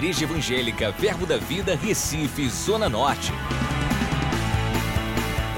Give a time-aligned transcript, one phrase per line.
[0.00, 3.32] Igreja Evangélica Verbo da Vida, Recife, Zona Norte.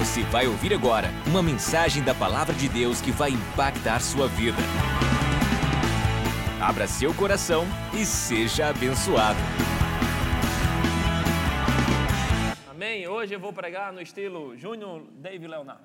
[0.00, 4.58] Você vai ouvir agora uma mensagem da Palavra de Deus que vai impactar sua vida.
[6.60, 7.64] Abra seu coração
[7.95, 9.38] e seja abençoado.
[12.68, 13.06] Amém?
[13.06, 15.84] Hoje eu vou pregar no estilo Júnior David Leonardo.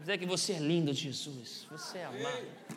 [0.00, 1.64] Dizer que você é lindo, Jesus.
[1.70, 2.75] Você é amado.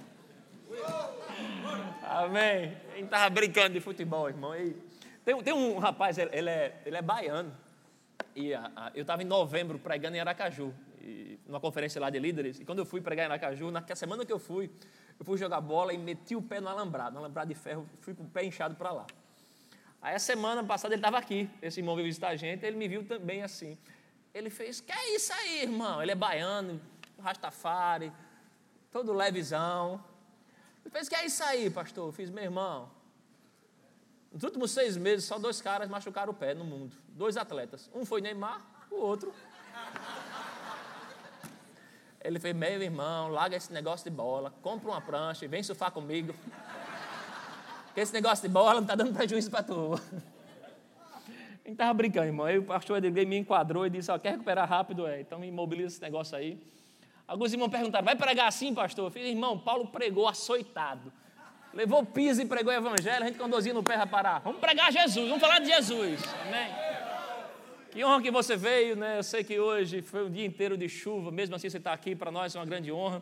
[2.04, 2.78] Amém.
[2.92, 4.56] A gente estava brincando de futebol, irmão.
[4.56, 4.76] E
[5.24, 7.56] tem, tem um rapaz, ele, é, ele é baiano.
[8.36, 12.20] E a, a, eu estava em novembro pregando em Aracaju, e, numa conferência lá de
[12.20, 12.60] líderes.
[12.60, 14.70] E quando eu fui pregar em Aracaju, na semana que eu fui,
[15.20, 18.14] eu fui jogar bola e meti o pé no alambrado, no alambrado de ferro, fui
[18.14, 19.08] com o pé inchado para lá.
[20.02, 22.88] Aí a semana passada ele estava aqui, esse irmão veio visitar a gente, ele me
[22.88, 23.78] viu também assim.
[24.34, 26.02] Ele fez, que é isso aí, irmão?
[26.02, 26.80] Ele é baiano,
[27.22, 28.12] rastafari,
[28.92, 30.02] todo levezão.
[30.92, 32.08] Fez, que é isso aí, pastor?
[32.08, 32.90] Eu fiz, meu irmão.
[34.32, 36.96] Nos últimos seis meses, só dois caras machucaram o pé no mundo.
[37.10, 37.90] Dois atletas.
[37.94, 39.34] Um foi Neymar, o outro.
[42.22, 45.92] Ele fez, meu irmão, larga esse negócio de bola, compra uma prancha e vem surfar
[45.92, 46.34] comigo.
[47.86, 49.94] Porque esse negócio de bola não está dando prejuízo para tu.
[49.94, 52.46] A gente estava brincando, irmão.
[52.46, 55.08] Aí o pastor Edgar me enquadrou e disse, ó, quer recuperar rápido?
[55.08, 56.60] É, então imobiliza esse negócio aí.
[57.30, 59.06] Alguns irmãos perguntaram, vai pregar assim, pastor?
[59.06, 61.14] Eu falei, irmão, Paulo pregou açoitado.
[61.72, 64.40] Levou piso e pregou o evangelho, a gente com dorzinha no pé vai parar.
[64.40, 66.24] Vamos pregar Jesus, vamos falar de Jesus.
[66.48, 66.74] Amém?
[67.92, 69.20] Que honra que você veio, né?
[69.20, 72.16] Eu sei que hoje foi um dia inteiro de chuva, mesmo assim você está aqui,
[72.16, 73.22] para nós é uma grande honra.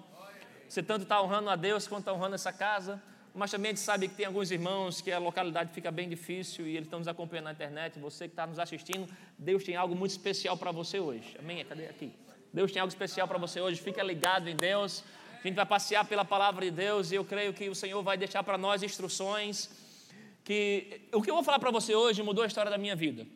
[0.70, 3.04] Você tanto está honrando a Deus quanto está honrando essa casa.
[3.36, 6.66] Mas também a gente sabe que tem alguns irmãos que a localidade fica bem difícil
[6.66, 8.00] e eles estão nos acompanhando na internet.
[8.00, 11.36] Você que está nos assistindo, Deus tem algo muito especial para você hoje.
[11.38, 11.64] Amém?
[11.66, 12.14] Cadê aqui?
[12.53, 13.81] Deus tem algo especial para você hoje.
[13.81, 15.03] Fica ligado em Deus.
[15.40, 18.17] A gente vai passear pela palavra de Deus e eu creio que o Senhor vai
[18.17, 19.70] deixar para nós instruções
[20.44, 23.28] que o que eu vou falar para você hoje mudou a história da minha vida.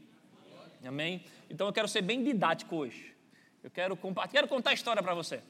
[0.85, 1.23] Amém?
[1.49, 3.13] Então eu quero ser bem didático hoje.
[3.63, 3.97] Eu quero,
[4.31, 5.41] quero contar a história para você.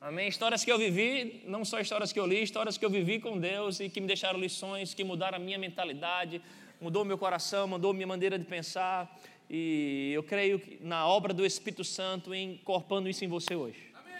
[0.00, 0.28] Amém?
[0.28, 3.38] Histórias que eu vivi, não só histórias que eu li, histórias que eu vivi com
[3.38, 6.40] Deus e que me deixaram lições, que mudaram a minha mentalidade,
[6.80, 9.18] mudou meu coração, mudou minha maneira de pensar.
[9.50, 13.92] E eu creio na obra do Espírito Santo incorporando isso em você hoje.
[13.94, 14.14] Amém.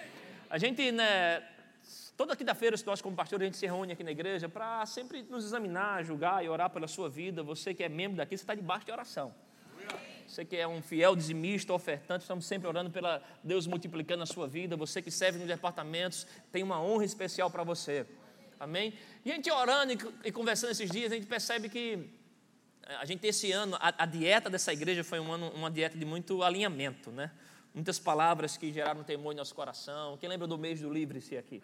[0.49, 1.43] A gente, né,
[2.17, 5.45] toda quinta-feira, nós como pastor, a gente se reúne aqui na igreja para sempre nos
[5.45, 7.43] examinar, julgar e orar pela sua vida.
[7.43, 9.35] Você que é membro daqui, você está debaixo de oração.
[10.27, 14.47] Você que é um fiel dizimista, ofertante, estamos sempre orando pela Deus multiplicando a sua
[14.47, 14.77] vida.
[14.77, 18.07] Você que serve nos departamentos, tem uma honra especial para você.
[18.61, 18.93] Amém?
[19.25, 19.93] E a gente orando
[20.25, 22.11] e conversando esses dias, a gente percebe que
[23.01, 26.05] a gente esse ano, a, a, dieta dessa igreja foi um ano, uma dieta de
[26.07, 27.31] muito alinhamento, né?
[27.75, 30.17] Muitas palavras que geraram temor em nosso coração.
[30.17, 31.63] Quem lembra do mês do livre-se aqui?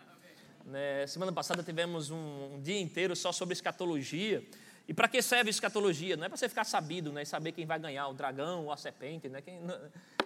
[0.67, 1.07] Né?
[1.07, 4.45] Semana passada tivemos um, um, dia inteiro só sobre escatologia.
[4.87, 6.15] E para que serve escatologia?
[6.15, 7.23] Não é para você ficar sabido, né?
[7.23, 9.41] E saber quem vai ganhar, o dragão ou a serpente, né?
[9.41, 9.61] Quem,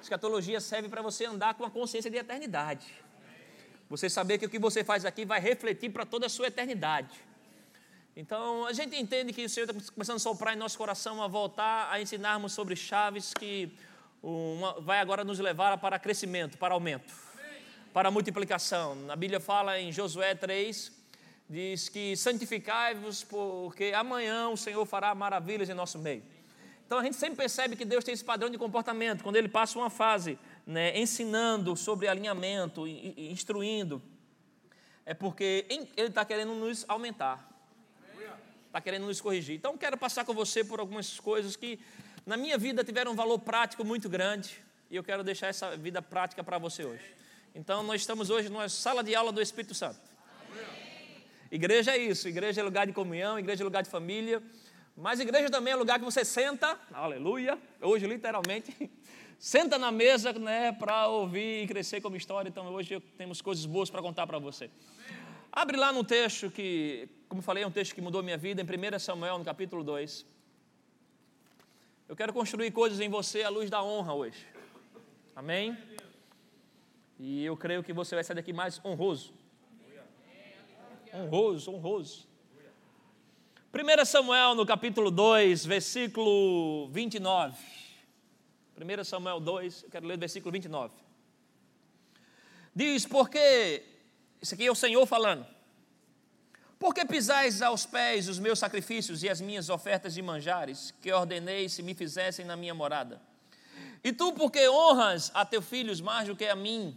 [0.03, 2.87] escatologia serve para você andar com a consciência de eternidade.
[3.89, 7.28] Você saber que o que você faz aqui vai refletir para toda a sua eternidade.
[8.21, 11.29] Então, a gente entende que o Senhor está começando a soprar em nosso coração a
[11.29, 13.73] voltar a ensinarmos sobre chaves que
[14.21, 17.15] uma, vai agora nos levar para crescimento, para aumento,
[17.95, 18.99] para multiplicação.
[19.09, 20.91] A Bíblia fala em Josué 3,
[21.49, 26.25] diz que santificai-vos, porque amanhã o Senhor fará maravilhas em nosso meio.
[26.85, 29.79] Então a gente sempre percebe que Deus tem esse padrão de comportamento, quando Ele passa
[29.79, 30.37] uma fase
[30.67, 34.03] né, ensinando sobre alinhamento, instruindo,
[35.07, 37.48] é porque Ele está querendo nos aumentar
[38.79, 39.57] está querendo nos corrigir.
[39.57, 41.81] Então, quero passar com você por algumas coisas que
[42.25, 44.57] na minha vida tiveram um valor prático muito grande
[44.89, 47.05] e eu quero deixar essa vida prática para você hoje.
[47.55, 49.99] Então, nós estamos hoje numa sala de aula do Espírito Santo.
[51.51, 54.41] Igreja é isso, igreja é lugar de comunhão, igreja é lugar de família,
[54.97, 58.91] mas igreja também é lugar que você senta, aleluia, hoje literalmente,
[59.39, 62.49] senta na mesa né, para ouvir e crescer como história.
[62.49, 64.71] Então, hoje temos coisas boas para contar para você.
[65.51, 68.65] Abre lá no texto que, como falei, é um texto que mudou minha vida, em
[68.65, 70.27] 1 Samuel, no capítulo 2.
[72.09, 74.47] Eu quero construir coisas em você à luz da honra hoje.
[75.35, 75.77] Amém?
[77.19, 79.33] E eu creio que você vai sair daqui mais honroso.
[81.13, 82.29] Honroso, honroso.
[83.73, 87.57] 1 Samuel, no capítulo 2, versículo 29.
[88.77, 90.95] 1 Samuel 2, eu quero ler o versículo 29.
[92.75, 93.98] Diz: Porque
[94.41, 95.47] isso aqui é o Senhor falando.
[96.79, 101.13] Por que pisais aos pés os meus sacrifícios e as minhas ofertas de manjares, que
[101.13, 103.21] ordenei se me fizessem na minha morada?
[104.03, 106.97] E tu, porque honras a teus filhos mais do que a mim,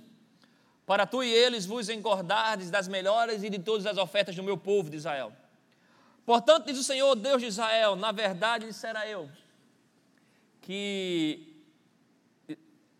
[0.86, 4.58] para tu e eles vos engordardes das melhores e de todas as ofertas do meu
[4.58, 5.34] povo de Israel?
[6.26, 9.30] Portanto, diz o Senhor, Deus de Israel: Na verdade, dissera eu,
[10.62, 11.52] que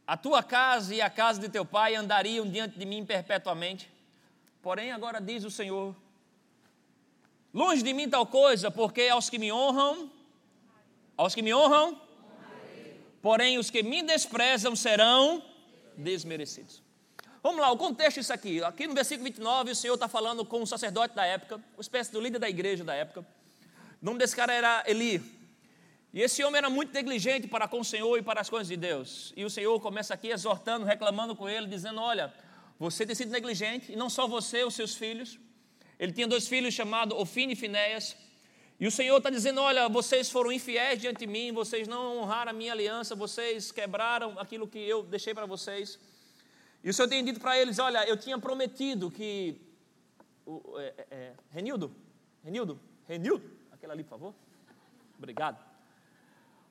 [0.08, 3.90] a tua casa e a casa de teu pai andariam diante de mim perpetuamente.
[4.62, 5.96] Porém, agora diz o Senhor:
[7.54, 10.12] Longe de mim tal coisa, porque aos que me honram,
[11.18, 12.00] aos que me honram,
[13.22, 15.44] porém os que me desprezam serão
[15.98, 16.82] desmerecidos.
[17.44, 18.64] Vamos lá, o contexto disso aqui.
[18.64, 22.12] Aqui no versículo 29, o Senhor está falando com o sacerdote da época, uma espécie
[22.12, 23.22] do líder da igreja da época.
[23.22, 25.22] O nome desse cara era Eli.
[26.14, 28.78] E esse homem era muito negligente para com o Senhor e para as coisas de
[28.78, 29.34] Deus.
[29.36, 32.32] E o Senhor começa aqui exortando, reclamando com ele, dizendo: Olha,
[32.82, 35.40] você tem sido negligente, e não só você, os seus filhos.
[36.00, 38.18] Ele tinha dois filhos chamados Ofine e Finéias.
[38.80, 42.50] E o Senhor está dizendo: Olha, vocês foram infiéis diante de mim, vocês não honraram
[42.50, 46.00] a minha aliança, vocês quebraram aquilo que eu deixei para vocês.
[46.84, 49.62] E o Senhor tem dito para eles: Olha, eu tinha prometido que.
[50.44, 51.96] O, é, é, é, Renildo?
[52.44, 52.80] Renildo?
[53.08, 53.48] Renildo?
[53.72, 54.34] Aquela ali, por favor.
[55.20, 55.64] Obrigado.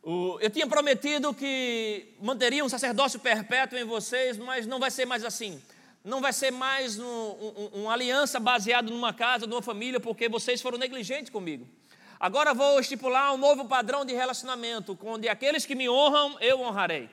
[0.03, 5.05] O, eu tinha prometido que manteria um sacerdócio perpétuo em vocês, mas não vai ser
[5.05, 5.62] mais assim
[6.05, 10.62] não vai ser mais um, um, uma aliança baseada numa casa, numa família, porque vocês
[10.62, 11.69] foram negligentes comigo.
[12.19, 17.08] Agora vou estipular um novo padrão de relacionamento, onde aqueles que me honram, eu honrarei.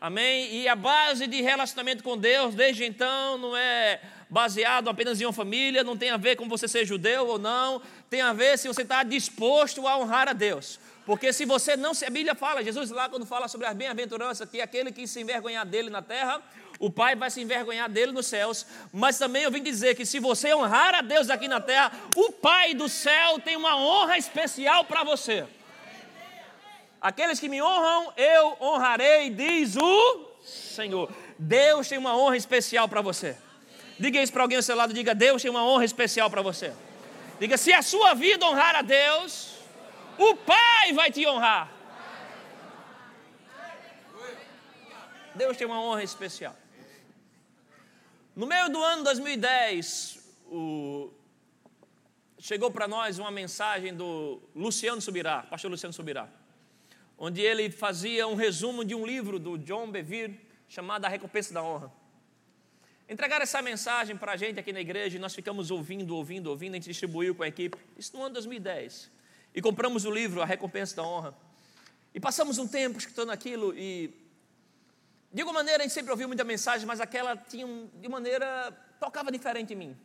[0.00, 0.52] Amém?
[0.52, 5.32] E a base de relacionamento com Deus, desde então, não é baseado apenas em uma
[5.32, 7.80] família, não tem a ver com você ser judeu ou não,
[8.10, 10.80] tem a ver se você está disposto a honrar a Deus.
[11.04, 12.04] Porque se você não se.
[12.04, 15.66] A Bíblia fala, Jesus lá, quando fala sobre as bem-aventuranças, que aquele que se envergonhar
[15.66, 16.40] dele na terra,
[16.82, 20.18] o Pai vai se envergonhar dele nos céus, mas também eu vim dizer que se
[20.18, 24.84] você honrar a Deus aqui na terra, o Pai do céu tem uma honra especial
[24.84, 25.46] para você.
[27.00, 31.08] Aqueles que me honram, eu honrarei, diz o Senhor.
[31.38, 33.36] Deus tem uma honra especial para você.
[33.96, 36.72] Diga isso para alguém ao seu lado, diga: Deus tem uma honra especial para você.
[37.38, 39.52] Diga: se a sua vida honrar a Deus,
[40.18, 41.70] o Pai vai te honrar.
[45.36, 46.56] Deus tem uma honra especial.
[48.34, 51.12] No meio do ano 2010, o...
[52.38, 56.26] chegou para nós uma mensagem do Luciano Subirá, pastor Luciano Subirá,
[57.18, 61.62] onde ele fazia um resumo de um livro do John Bevere chamado A Recompensa da
[61.62, 61.92] Honra.
[63.06, 66.72] Entregaram essa mensagem para a gente aqui na igreja e nós ficamos ouvindo, ouvindo, ouvindo,
[66.72, 69.10] a gente distribuiu com a equipe, isso no ano 2010.
[69.54, 71.34] E compramos o livro A Recompensa da Honra.
[72.14, 74.21] E passamos um tempo escutando aquilo e
[75.32, 78.70] de alguma maneira a gente sempre ouviu muita mensagem, mas aquela tinha, de maneira,
[79.00, 79.96] tocava diferente em mim.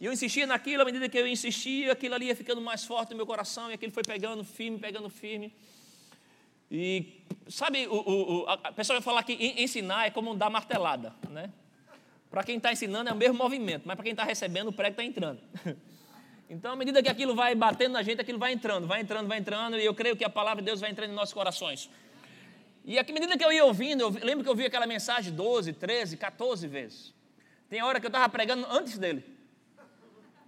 [0.00, 3.10] E eu insistia naquilo, à medida que eu insistia, aquilo ali ia ficando mais forte
[3.10, 5.54] no meu coração, e aquilo foi pegando firme, pegando firme.
[6.70, 11.50] E, sabe, o, o, a pessoa vai falar que ensinar é como dar martelada, né?
[12.30, 14.92] Para quem está ensinando é o mesmo movimento, mas para quem está recebendo, o prego
[14.92, 15.40] está entrando.
[16.52, 19.38] Então, à medida que aquilo vai batendo na gente, aquilo vai entrando, vai entrando, vai
[19.38, 21.88] entrando, e eu creio que a palavra de Deus vai entrando em nossos corações.
[22.84, 25.74] E à medida que eu ia ouvindo, eu lembro que eu ouvi aquela mensagem 12,
[25.74, 27.14] 13, 14 vezes.
[27.68, 29.24] Tem hora que eu estava pregando antes dele.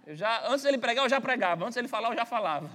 [0.05, 1.63] Eu já, antes dele pregar, eu já pregava.
[1.63, 2.69] Antes dele falar, eu já falava.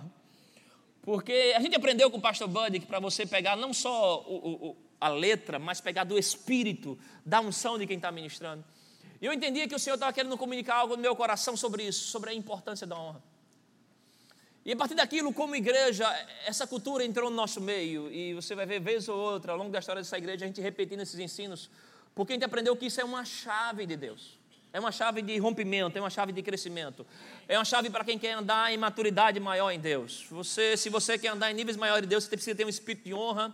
[1.02, 4.70] Porque a gente aprendeu com o pastor Buddy que para você pegar não só o,
[4.70, 8.64] o, a letra, mas pegar do espírito, da unção de quem está ministrando.
[9.20, 12.06] E eu entendia que o Senhor estava querendo comunicar algo no meu coração sobre isso,
[12.06, 13.22] sobre a importância da honra.
[14.68, 16.06] E a partir daquilo, como igreja,
[16.44, 18.12] essa cultura entrou no nosso meio.
[18.12, 20.60] E você vai ver, vez ou outra, ao longo da história dessa igreja, a gente
[20.60, 21.70] repetindo esses ensinos,
[22.14, 24.38] porque a gente aprendeu que isso é uma chave de Deus.
[24.70, 27.06] É uma chave de rompimento, é uma chave de crescimento.
[27.48, 30.26] É uma chave para quem quer andar em maturidade maior em Deus.
[30.30, 33.04] Você, se você quer andar em níveis maiores de Deus, você precisa ter um espírito
[33.04, 33.50] de honra.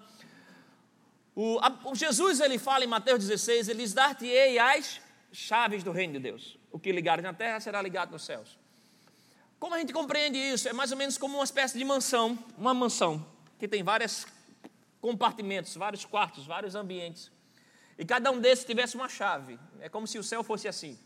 [1.32, 5.92] O, a, o Jesus, ele fala em Mateus 16, ele diz, dar-te-ei as chaves do
[5.92, 6.58] reino de Deus.
[6.72, 8.63] O que ligares na terra será ligado nos céus.
[9.64, 10.68] Como a gente compreende isso?
[10.68, 13.24] É mais ou menos como uma espécie de mansão, uma mansão
[13.58, 14.26] que tem vários
[15.00, 17.32] compartimentos, vários quartos, vários ambientes.
[17.98, 19.58] E cada um desses tivesse uma chave.
[19.80, 20.98] É como se o céu fosse assim.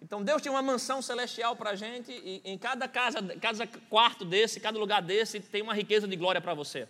[0.00, 4.24] Então Deus tem uma mansão celestial para a gente, e em cada casa, cada quarto
[4.24, 6.88] desse, cada lugar desse, tem uma riqueza de glória para você.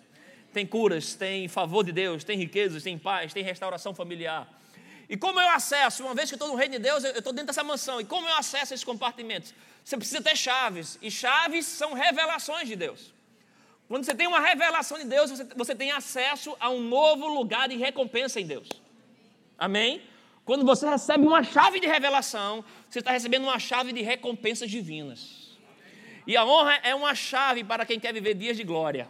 [0.52, 4.48] Tem curas, tem favor de Deus, tem riquezas, tem paz, tem restauração familiar.
[5.12, 7.34] E como eu acesso, uma vez que eu estou no reino de Deus, eu estou
[7.34, 9.52] dentro dessa mansão, e como eu acesso esses compartimentos?
[9.84, 13.12] Você precisa ter chaves, e chaves são revelações de Deus.
[13.88, 17.68] Quando você tem uma revelação de Deus, você, você tem acesso a um novo lugar
[17.68, 18.66] de recompensa em Deus.
[19.58, 20.00] Amém?
[20.46, 25.58] Quando você recebe uma chave de revelação, você está recebendo uma chave de recompensas divinas.
[26.26, 29.06] E a honra é uma chave para quem quer viver dias de glória.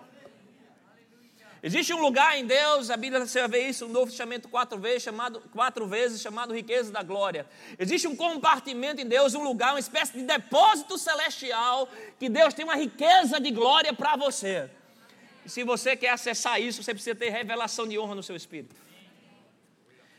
[1.64, 5.04] Existe um lugar em Deus, a Bíblia você ver isso, um Novo Testamento quatro vezes,
[5.04, 7.46] chamado, quatro vezes, chamado riqueza da glória.
[7.78, 11.88] Existe um compartimento em Deus, um lugar, uma espécie de depósito celestial,
[12.18, 14.68] que Deus tem uma riqueza de glória para você.
[15.46, 18.74] E se você quer acessar isso, você precisa ter revelação de honra no seu espírito.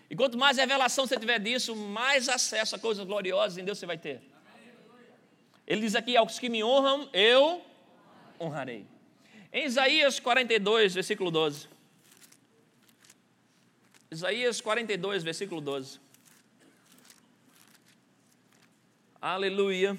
[0.09, 3.85] E quanto mais revelação você tiver disso, mais acesso a coisas gloriosas em Deus você
[3.85, 4.21] vai ter.
[5.67, 7.61] Ele diz aqui: aos que me honram, eu
[8.39, 8.92] honrarei.
[9.55, 11.67] Em Isaías 42, versículo 12.
[14.09, 15.99] Isaías 42, versículo 12.
[19.21, 19.95] Aleluia.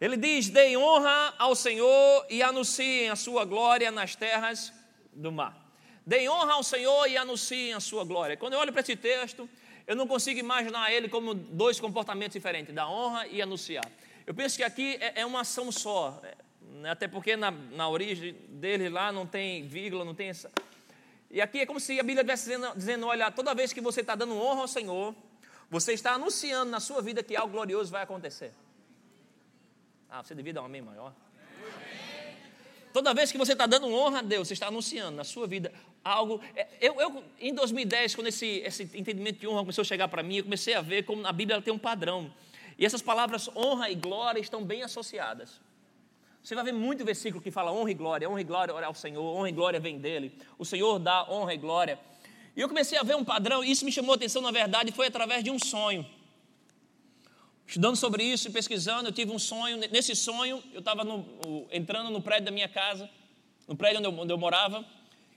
[0.00, 4.72] Ele diz: Deem honra ao Senhor e anunciem a sua glória nas terras
[5.12, 5.54] do mar.
[6.06, 8.38] Deem honra ao Senhor e anunciem a sua glória.
[8.38, 9.46] Quando eu olho para esse texto,
[9.86, 13.84] eu não consigo imaginar ele como dois comportamentos diferentes, da honra e anunciar.
[14.26, 16.20] Eu penso que aqui é, é uma ação só,
[16.80, 16.90] né?
[16.90, 20.50] até porque na, na origem dele lá não tem vírgula, não tem essa.
[21.30, 24.02] E aqui é como se a Bíblia estivesse dizendo, dizendo: olha, toda vez que você
[24.02, 25.14] está dando honra ao Senhor,
[25.70, 28.52] você está anunciando na sua vida que algo glorioso vai acontecer.
[30.08, 31.14] Ah, você devia dar um amém maior.
[32.92, 35.72] Toda vez que você está dando honra a Deus, você está anunciando na sua vida
[36.04, 36.40] algo.
[36.54, 40.22] É, eu, eu em 2010, quando esse, esse entendimento de honra começou a chegar para
[40.22, 42.32] mim, eu comecei a ver como a Bíblia tem um padrão.
[42.78, 45.60] E essas palavras honra e glória estão bem associadas.
[46.42, 49.22] Você vai ver muito versículo que fala honra e glória, honra e glória ao Senhor,
[49.22, 50.36] honra e glória vem dele.
[50.58, 51.98] O Senhor dá honra e glória.
[52.56, 54.92] E eu comecei a ver um padrão, e isso me chamou a atenção, na verdade,
[54.92, 56.04] foi através de um sonho.
[57.72, 59.78] Estudando sobre isso e pesquisando, eu tive um sonho.
[59.90, 61.04] Nesse sonho, eu estava
[61.70, 63.08] entrando no prédio da minha casa,
[63.66, 64.84] no prédio onde eu, onde eu, morava,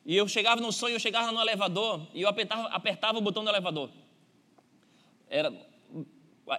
[0.06, 3.42] e eu chegava no sonho, eu chegava no elevador e eu apertava, apertava o botão
[3.42, 3.90] do elevador.
[5.30, 5.50] Era,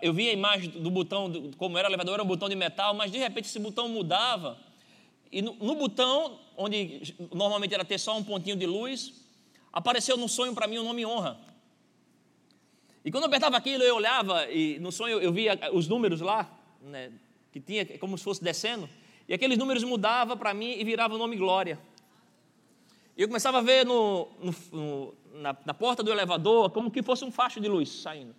[0.00, 2.94] eu via a imagem do botão, como era o elevador, era um botão de metal,
[2.94, 4.58] mas de repente esse botão mudava,
[5.30, 9.12] e no, no botão, onde normalmente era ter só um pontinho de luz,
[9.70, 11.38] apareceu no sonho para mim o nome honra.
[13.06, 16.50] E quando eu apertava aquilo, eu olhava e no sonho eu via os números lá,
[16.82, 17.12] né,
[17.52, 18.88] que tinha como se fosse descendo,
[19.28, 21.78] e aqueles números mudavam para mim e virava o nome Glória.
[23.16, 24.26] E eu começava a ver no,
[24.72, 28.34] no, na, na, porta do elevador como que fosse um facho de luz saindo.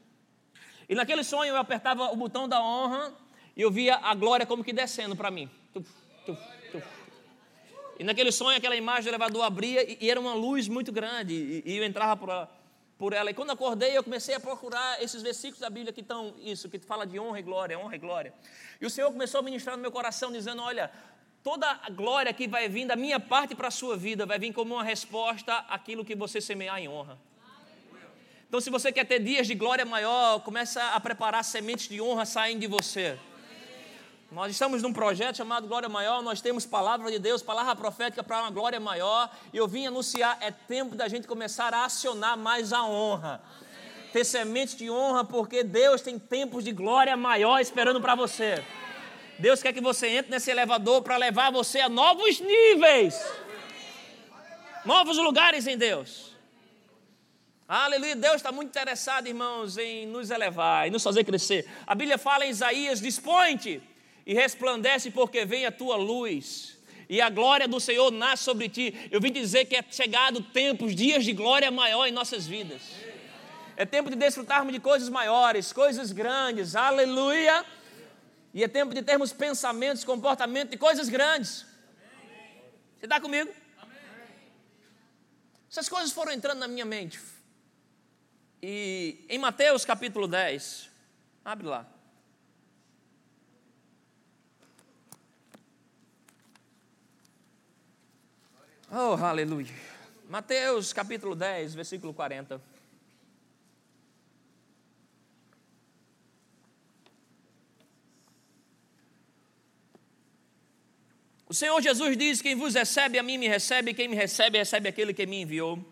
[0.89, 3.13] E naquele sonho eu apertava o botão da honra
[3.55, 5.49] e eu via a glória como que descendo para mim.
[5.73, 5.89] Tuf,
[6.25, 6.41] tuf,
[6.73, 6.85] tuf.
[7.97, 11.33] E naquele sonho aquela imagem do elevador abria e, e era uma luz muito grande
[11.33, 12.49] e, e eu entrava por
[12.97, 13.29] por ela.
[13.29, 16.79] E quando acordei, eu comecei a procurar esses versículos da Bíblia que estão, isso, que
[16.79, 18.33] fala de honra e glória, honra e glória.
[18.81, 20.91] E o Senhor começou a ministrar no meu coração, dizendo: Olha,
[21.43, 24.53] toda a glória que vai vir da minha parte para a sua vida vai vir
[24.53, 27.17] como uma resposta àquilo que você semear em honra.
[28.47, 32.25] Então, se você quer ter dias de glória maior, começa a preparar sementes de honra
[32.25, 33.19] saindo de você.
[34.29, 38.41] Nós estamos num projeto chamado Glória Maior, nós temos palavra de Deus, palavra profética para
[38.41, 42.73] uma glória maior, e eu vim anunciar, é tempo da gente começar a acionar mais
[42.73, 43.41] a honra.
[44.11, 48.61] Ter sementes de honra, porque Deus tem tempos de glória maior esperando para você.
[49.39, 53.15] Deus quer que você entre nesse elevador para levar você a novos níveis,
[54.83, 56.35] novos lugares em Deus.
[57.65, 61.65] Aleluia, Deus está muito interessado, irmãos, em nos elevar, em nos fazer crescer.
[61.85, 63.81] A Bíblia fala em Isaías: dispõe-te
[64.27, 66.77] e resplandece porque vem a tua luz.
[67.07, 68.93] E a glória do Senhor nasce sobre ti.
[69.09, 72.81] Eu vim dizer que é chegado tempos, dias de glória maior em nossas vidas.
[73.77, 76.75] É tempo de desfrutarmos de coisas maiores, coisas grandes.
[76.75, 77.65] Aleluia.
[78.53, 81.65] E é tempo de termos pensamentos, comportamento de coisas grandes.
[82.99, 83.49] Você está comigo?
[85.71, 87.17] Essas coisas foram entrando na minha mente.
[88.61, 90.89] E em Mateus capítulo 10,
[91.45, 91.96] abre lá.
[98.89, 99.67] Oh, aleluia.
[100.29, 102.61] Mateus capítulo 10, versículo 40.
[111.49, 114.87] O Senhor Jesus diz: Quem vos recebe, a mim me recebe, quem me recebe, recebe
[114.87, 115.83] aquele que me enviou.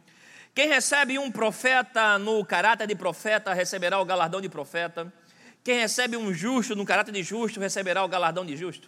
[0.53, 5.13] Quem recebe um profeta no caráter de profeta, receberá o galardão de profeta.
[5.65, 8.87] Quem recebe um justo no caráter de justo, receberá o galardão de justo.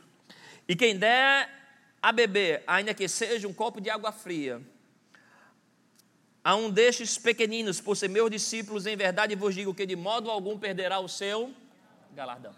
[0.66, 1.57] E quem der
[2.08, 4.62] a beber, ainda que seja um copo de água fria,
[6.42, 10.32] a um destes pequeninos, por ser meus discípulos, em verdade vos digo que de modo
[10.32, 11.54] algum perderá o seu
[12.14, 12.56] galardão.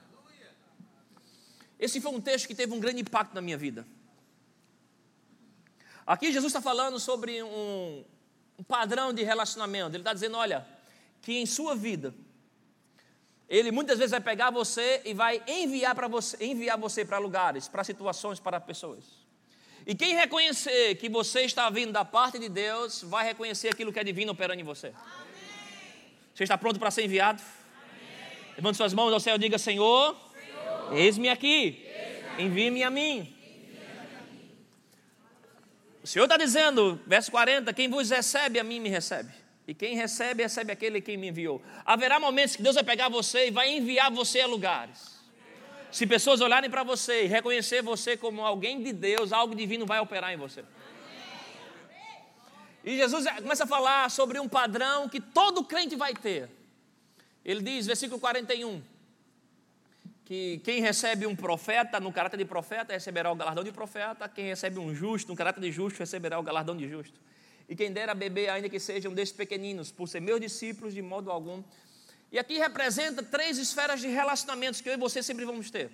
[1.80, 3.88] Esse foi um texto que teve um grande impacto na minha vida.
[6.06, 8.06] Aqui Jesus está falando sobre um,
[8.60, 9.96] um padrão de relacionamento.
[9.96, 10.64] Ele está dizendo: olha,
[11.24, 12.14] que em sua vida,
[13.48, 17.68] Ele muitas vezes vai pegar você e vai enviar para você, enviar você para lugares,
[17.68, 19.19] para situações, para pessoas.
[19.90, 24.00] E quem reconhecer que você está vindo da parte de Deus, vai reconhecer aquilo que
[24.00, 24.90] é divino operando em você.
[24.90, 24.96] Amém.
[26.32, 27.42] Você está pronto para ser enviado?
[28.56, 31.84] Levante suas mãos ao céu e diga: Senhor, Senhor eis-me aqui,
[32.38, 33.36] envie-me a mim.
[36.04, 39.34] O Senhor está dizendo, verso 40, quem vos recebe, a mim me recebe.
[39.68, 41.64] E quem recebe, recebe aquele que me enviou.
[41.84, 45.19] Haverá momentos que Deus vai pegar você e vai enviar você a lugares.
[45.92, 50.00] Se pessoas olharem para você e reconhecer você como alguém de Deus, algo divino vai
[50.00, 50.64] operar em você.
[52.84, 56.50] E Jesus começa a falar sobre um padrão que todo crente vai ter.
[57.44, 58.82] Ele diz, versículo 41,
[60.24, 64.46] que quem recebe um profeta no caráter de profeta receberá o galardão de profeta, quem
[64.46, 67.20] recebe um justo no caráter de justo receberá o galardão de justo.
[67.68, 71.32] E quem dera beber, ainda que sejam desses pequeninos, por ser meus discípulos, de modo
[71.32, 71.64] algum.
[72.32, 75.90] E aqui representa três esferas de relacionamentos que eu e você sempre vamos ter.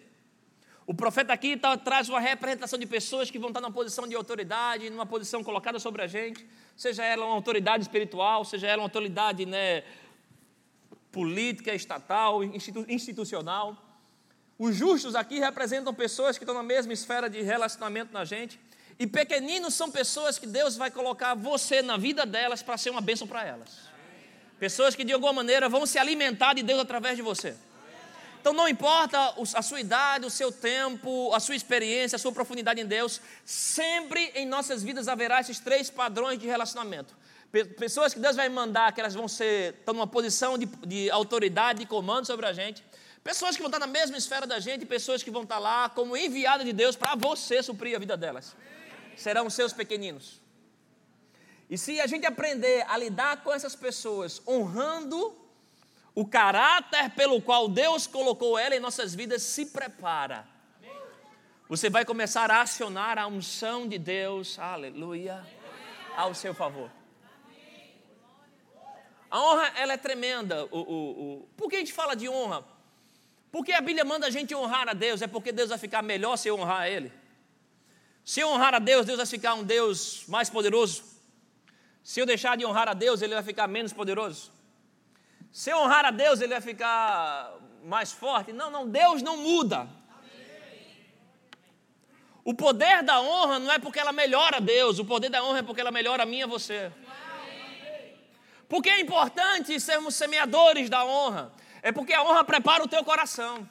[0.87, 4.15] O profeta aqui tá, traz uma representação de pessoas que vão estar numa posição de
[4.15, 6.45] autoridade, numa posição colocada sobre a gente,
[6.77, 9.83] seja ela uma autoridade espiritual, seja ela uma autoridade né,
[11.11, 13.75] política, estatal, institu institucional.
[14.59, 18.59] Os justos aqui representam pessoas que estão na mesma esfera de relacionamento na gente.
[18.99, 23.01] E pequeninos são pessoas que Deus vai colocar você na vida delas para ser uma
[23.01, 23.94] bênção para elas.
[24.59, 27.55] Pessoas que de alguma maneira vão se alimentar de Deus através de você.
[28.39, 32.79] Então não importa a sua idade, o seu tempo, a sua experiência, a sua profundidade
[32.79, 37.15] em Deus, sempre em nossas vidas haverá esses três padrões de relacionamento.
[37.79, 41.79] Pessoas que Deus vai mandar, que elas vão ser, estão numa posição de, de autoridade,
[41.79, 42.83] de comando sobre a gente.
[43.23, 46.15] Pessoas que vão estar na mesma esfera da gente, pessoas que vão estar lá como
[46.15, 48.55] enviadas de Deus para você suprir a vida delas.
[49.17, 50.39] Serão seus pequeninos.
[51.69, 55.35] E se a gente aprender a lidar com essas pessoas honrando
[56.13, 60.47] o caráter pelo qual Deus colocou ela em nossas vidas, se prepara.
[61.67, 65.45] Você vai começar a acionar a unção de Deus, aleluia,
[66.15, 66.89] ao seu favor.
[69.29, 70.65] A honra, ela é tremenda.
[70.65, 71.47] O, o, o...
[71.57, 72.63] Por que a gente fala de honra?
[73.51, 76.37] Porque a Bíblia manda a gente honrar a Deus, é porque Deus vai ficar melhor
[76.37, 77.11] se eu honrar a Ele.
[78.23, 81.14] Se eu honrar a Deus, Deus vai ficar um Deus mais poderoso.
[82.05, 84.51] Se eu deixar de honrar a Deus, Ele vai ficar menos poderoso.
[85.51, 87.51] Se eu honrar a Deus, Ele vai ficar
[87.83, 88.53] mais forte.
[88.53, 89.87] Não, não, Deus não muda.
[92.43, 95.63] O poder da honra não é porque ela melhora Deus, o poder da honra é
[95.63, 96.91] porque ela melhora a mim e a você.
[98.69, 101.51] Porque é importante sermos semeadores da honra.
[101.81, 103.67] É porque a honra prepara o teu coração.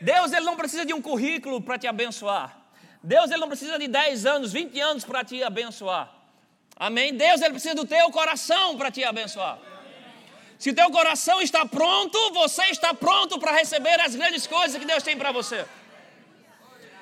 [0.00, 2.56] Deus ele não precisa de um currículo para te abençoar.
[3.02, 6.17] Deus ele não precisa de 10 anos, 20 anos para te abençoar.
[6.78, 7.14] Amém?
[7.14, 9.58] Deus ele precisa do teu coração para te abençoar.
[10.58, 15.02] Se teu coração está pronto, você está pronto para receber as grandes coisas que Deus
[15.02, 15.66] tem para você.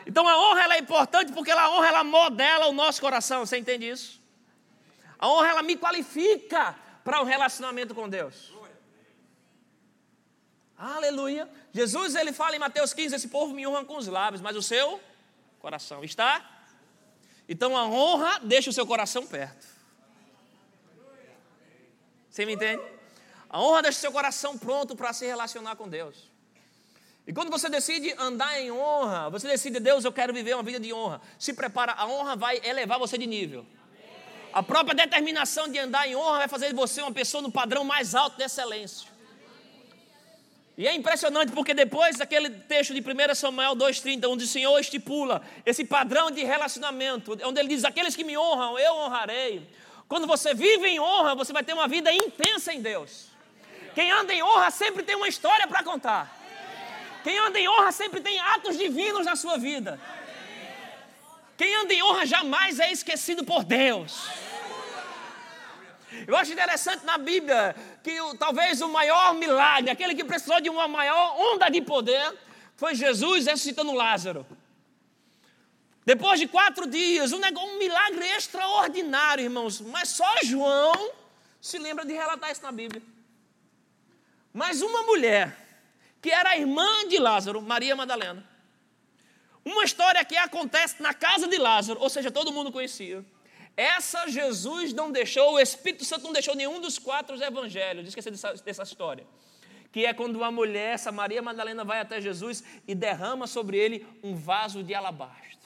[0.06, 3.44] Então a honra é importante porque a honra ela modela o nosso coração.
[3.44, 4.20] Você entende isso?
[5.18, 8.52] A honra ela me qualifica para um relacionamento com Deus.
[10.78, 11.48] Aleluia.
[11.72, 14.62] Jesus ele fala em Mateus 15: esse povo me honra com os lábios, mas o
[14.62, 15.00] seu
[15.58, 16.55] coração está.
[17.48, 19.66] Então a honra deixa o seu coração perto.
[22.30, 22.82] Você me entende?
[23.48, 26.30] A honra deixa o seu coração pronto para se relacionar com Deus.
[27.26, 30.78] E quando você decide andar em honra, você decide, Deus, eu quero viver uma vida
[30.78, 31.20] de honra.
[31.38, 33.66] Se prepara, a honra vai elevar você de nível.
[34.52, 37.84] A própria determinação de andar em honra vai fazer de você uma pessoa no padrão
[37.84, 39.15] mais alto de excelência.
[40.78, 45.40] E é impressionante porque depois daquele texto de 1 Samuel 2,30, onde o Senhor estipula
[45.64, 49.66] esse padrão de relacionamento, onde ele diz: Aqueles que me honram, eu honrarei.
[50.06, 53.26] Quando você vive em honra, você vai ter uma vida intensa em Deus.
[53.94, 56.36] Quem anda em honra sempre tem uma história para contar.
[57.24, 59.98] Quem anda em honra sempre tem atos divinos na sua vida.
[61.56, 64.28] Quem anda em honra jamais é esquecido por Deus.
[66.26, 70.86] Eu acho interessante na Bíblia que talvez o maior milagre, aquele que precisou de uma
[70.86, 72.32] maior onda de poder,
[72.76, 74.46] foi Jesus ressuscitando Lázaro.
[76.04, 79.80] Depois de quatro dias, um, negócio, um milagre extraordinário, irmãos.
[79.80, 81.10] Mas só João
[81.60, 83.02] se lembra de relatar isso na Bíblia.
[84.52, 85.56] Mas uma mulher,
[86.22, 88.48] que era a irmã de Lázaro, Maria Madalena,
[89.64, 93.24] uma história que acontece na casa de Lázaro, ou seja, todo mundo conhecia.
[93.76, 98.54] Essa Jesus não deixou, o Espírito Santo não deixou nenhum dos quatro evangelhos, esquecer dessa,
[98.54, 99.26] dessa história.
[99.92, 104.06] Que é quando uma mulher, essa Maria Madalena, vai até Jesus e derrama sobre ele
[104.22, 105.58] um vaso de alabastro.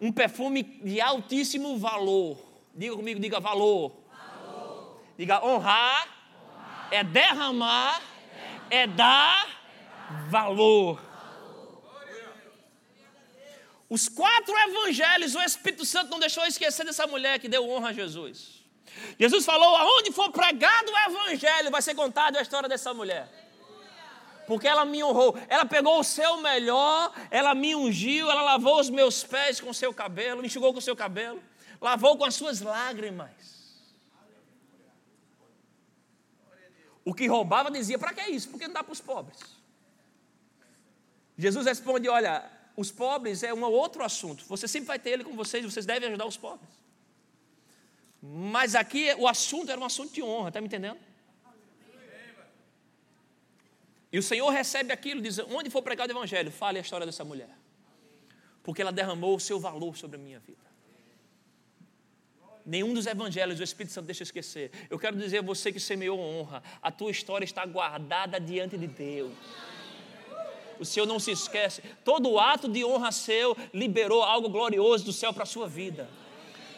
[0.00, 2.38] Um perfume de altíssimo valor.
[2.74, 3.92] Diga comigo, diga valor.
[5.18, 6.88] Diga honrar, honrar.
[6.90, 8.00] É, derramar,
[8.70, 11.11] é derramar, é dar valor.
[13.94, 17.92] Os quatro evangelhos, o Espírito Santo não deixou esquecer dessa mulher que deu honra a
[17.92, 18.64] Jesus.
[19.18, 23.28] Jesus falou: aonde for pregado o evangelho, vai ser contada a história dessa mulher.
[24.46, 28.88] Porque ela me honrou, ela pegou o seu melhor, ela me ungiu, ela lavou os
[28.88, 31.42] meus pés com o seu cabelo, enxugou com o seu cabelo,
[31.78, 33.30] lavou com as suas lágrimas.
[37.04, 38.48] O que roubava dizia: para que isso?
[38.48, 39.38] Porque não dá para os pobres.
[41.36, 44.44] Jesus responde: olha, os pobres é um outro assunto.
[44.46, 46.70] Você sempre vai ter ele com vocês, vocês devem ajudar os pobres.
[48.22, 50.98] Mas aqui o assunto era um assunto de honra, está me entendendo?
[54.10, 57.24] E o Senhor recebe aquilo, diz: onde for pregado o Evangelho, fale a história dessa
[57.24, 57.50] mulher.
[58.62, 60.62] Porque ela derramou o seu valor sobre a minha vida.
[62.64, 64.70] Nenhum dos evangelhos o Espírito Santo deixa esquecer.
[64.88, 68.86] Eu quero dizer a você que semeou honra, a tua história está guardada diante de
[68.86, 69.32] Deus
[70.78, 71.82] o Senhor não se esquece.
[72.04, 76.08] Todo ato de honra seu liberou algo glorioso do céu para a sua vida.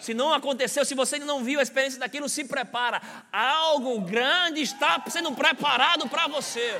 [0.00, 3.00] Se não aconteceu, se você não viu a experiência daquilo, se prepara.
[3.32, 6.78] Algo grande está sendo preparado para você.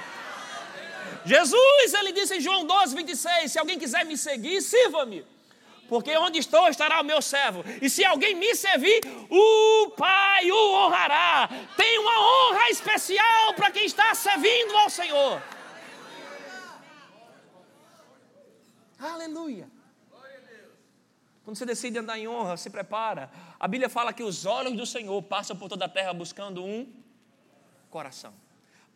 [1.24, 5.24] Jesus, ele disse em João 12, 26: Se alguém quiser me seguir, sirva-me.
[5.88, 7.64] Porque onde estou estará o meu servo.
[7.80, 9.00] E se alguém me servir,
[9.30, 11.48] o Pai o honrará.
[11.76, 15.42] Tem uma honra especial para quem está servindo ao Senhor.
[19.12, 19.68] Aleluia.
[21.44, 23.30] Quando você decide andar em honra, se prepara.
[23.60, 26.90] A Bíblia fala que os olhos do Senhor passam por toda a terra buscando um
[27.90, 28.32] coração,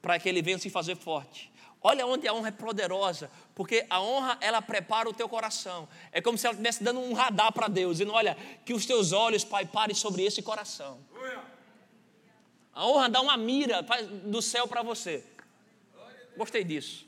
[0.01, 1.53] para que ele venha se fazer forte.
[1.81, 5.87] Olha onde a honra é poderosa, porque a honra ela prepara o teu coração.
[6.11, 9.13] É como se ela estivesse dando um radar para Deus, dizendo: Olha, que os teus
[9.13, 10.99] olhos, Pai, parem sobre esse coração.
[12.73, 13.85] A honra dá uma mira
[14.25, 15.25] do céu para você.
[16.37, 17.08] Gostei disso.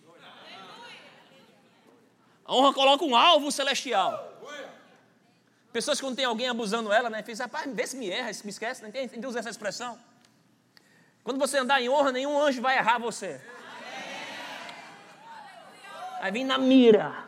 [2.51, 4.29] A honra coloca um alvo celestial.
[5.73, 7.23] Pessoas que quando tem alguém abusando ela, né?
[7.23, 9.97] Fiz, rapaz, vê se me erra, se me esquece, não tem, tem usa essa expressão.
[11.23, 13.41] Quando você andar em honra, nenhum anjo vai errar você.
[16.21, 17.25] Vai vir na mira.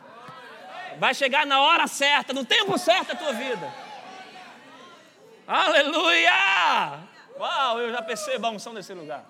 [0.99, 3.73] Vai chegar na hora certa, no tempo certo a tua vida.
[5.47, 6.99] Aleluia!
[7.39, 9.23] Uau, eu já percebo a unção desse lugar.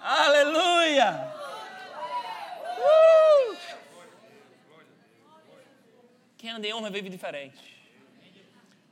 [0.00, 1.28] Aleluia!
[2.78, 3.18] Uh!
[6.38, 7.58] Quem anda em honra vive diferente.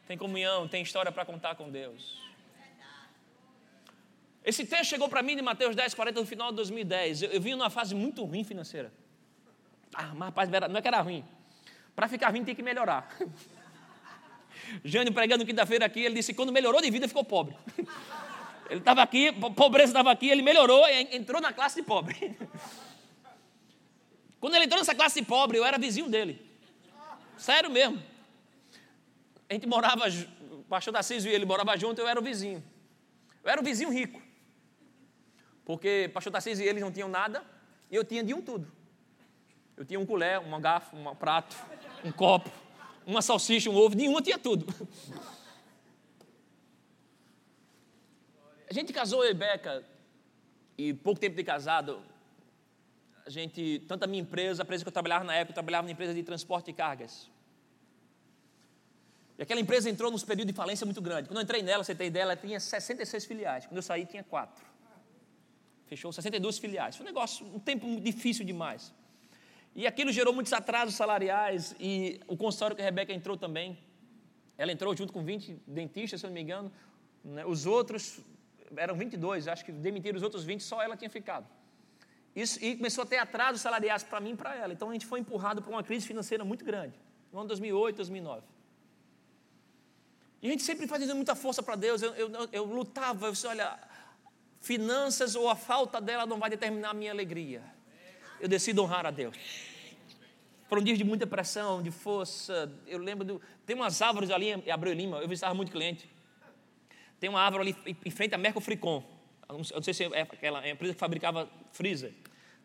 [0.07, 2.19] Tem comunhão, tem história para contar com Deus.
[4.45, 7.23] Esse texto chegou para mim de Mateus 10, 40, no final de 2010.
[7.23, 8.93] Eu, eu vim numa fase muito ruim financeira.
[9.95, 11.25] Ah, mas rapaz, não é que era ruim.
[11.95, 13.17] Para ficar ruim tem que melhorar.
[14.85, 17.57] Jânio pregando quinta-feira aqui, ele disse quando melhorou de vida ficou pobre.
[18.69, 22.37] Ele estava aqui, pobreza estava aqui, ele melhorou e entrou na classe de pobre.
[24.41, 26.46] Quando ele entrou nessa classe de pobre, eu era vizinho dele.
[27.37, 28.03] Sério mesmo.
[29.49, 30.05] A gente morava,
[30.51, 32.62] o pastor Tarcísio e ele morava junto, eu era o vizinho.
[33.44, 34.20] Eu era o vizinho rico.
[35.64, 37.44] Porque o pastor Tarcísio e eles não tinham nada,
[37.90, 38.70] e eu tinha de um tudo.
[39.77, 41.57] Eu tinha um colher, uma garfo, um prato,
[42.03, 42.51] um copo,
[43.05, 44.66] uma salsicha, um ovo, de um eu tinha tudo.
[48.68, 49.85] A gente casou, eu e Beca,
[50.77, 52.03] e pouco tempo de casado,
[53.27, 55.85] a gente, tanto a minha empresa, a empresa que eu trabalhava na época, eu trabalhava
[55.87, 57.29] na empresa de transporte de cargas.
[59.37, 61.29] E aquela empresa entrou num período de falência muito grande.
[61.29, 63.67] Quando eu entrei nela, você tem ideia, ela tinha 66 filiais.
[63.67, 64.65] Quando eu saí, tinha quatro.
[65.87, 66.97] Fechou 62 filiais.
[66.97, 68.95] Foi um negócio, um tempo difícil demais.
[69.75, 73.77] E aquilo gerou muitos atrasos salariais e o consultório que a Rebeca entrou também.
[74.57, 76.73] Ela entrou junto com 20 dentistas, se eu não me engano.
[77.25, 77.45] Né?
[77.45, 78.21] Os outros
[78.77, 81.47] eram 22, acho que demitiram os outros 20, só ela tinha ficado.
[82.37, 84.70] Isso, e começou a ter atrasos salariais para mim e para ela.
[84.70, 86.94] Então a gente foi empurrado para uma crise financeira muito grande,
[87.33, 88.42] no ano 2008, 2009.
[90.42, 92.03] E a gente sempre fazendo muita força para Deus.
[92.03, 93.79] Eu, eu, eu, lutava, eu disse, olha,
[94.61, 97.62] finanças ou a falta dela não vai determinar a minha alegria.
[98.38, 99.35] Eu decido honrar a Deus.
[100.68, 102.70] Foram dias de muita pressão, de força.
[102.87, 106.07] Eu lembro, do, tem umas árvores ali em Abreu Lima, eu visitava muito cliente.
[107.18, 109.03] Tem uma árvore ali em frente a Mercofricon.
[109.49, 112.12] Eu não sei se é aquela empresa que fabricava freezer.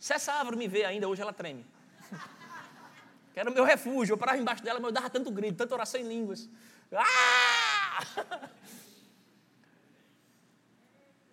[0.02, 1.64] Se essa árvore me vê ainda, hoje ela treme.
[3.34, 4.14] que era o meu refúgio.
[4.14, 6.50] Eu parava embaixo dela, mas eu dava tanto grito, tanta oração em línguas.
[6.92, 8.04] Ah!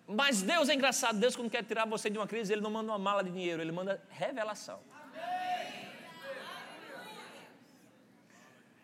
[0.07, 1.17] Mas Deus é engraçado.
[1.19, 3.59] Deus, quando quer tirar você de uma crise, Ele não manda uma mala de dinheiro,
[3.59, 4.79] Ele manda revelação.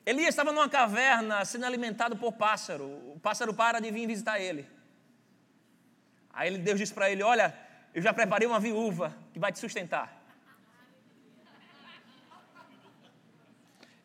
[0.03, 2.85] Elias estava numa caverna sendo alimentado por pássaro.
[2.85, 4.67] O pássaro para de vir visitar ele.
[6.31, 7.57] Aí Deus disse para ele: Olha,
[7.95, 10.21] Eu já preparei uma viúva que vai te sustentar.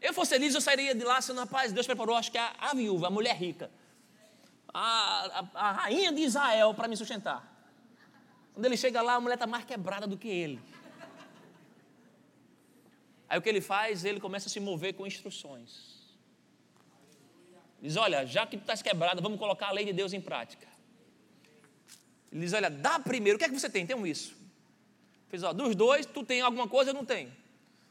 [0.01, 2.73] Eu fosse Elisa, eu sairia de lá sendo, rapaz, Deus preparou, acho que a, a
[2.73, 3.69] viúva, a mulher rica,
[4.73, 7.45] a, a, a rainha de Israel para me sustentar.
[8.55, 10.61] Quando ele chega lá, a mulher está mais quebrada do que ele.
[13.29, 14.05] Aí o que ele faz?
[14.05, 16.17] Ele começa a se mover com instruções.
[17.83, 20.70] Diz: Olha, já que tu estás quebrada, vamos colocar a lei de Deus em prática.
[22.31, 23.37] Ele diz: Olha, dá primeiro.
[23.37, 23.87] O que é que você tem?
[23.87, 24.37] Tem isso.
[25.29, 27.33] Fiz, ó, dos dois, tu tem alguma coisa, eu não tenho.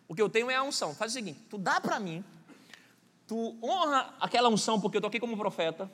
[0.08, 0.96] O que eu tenho é a unção.
[0.96, 2.24] Faz o seguinte: tu dá para mim,
[3.28, 5.90] tu honra aquela unção, porque eu estou aqui como profeta,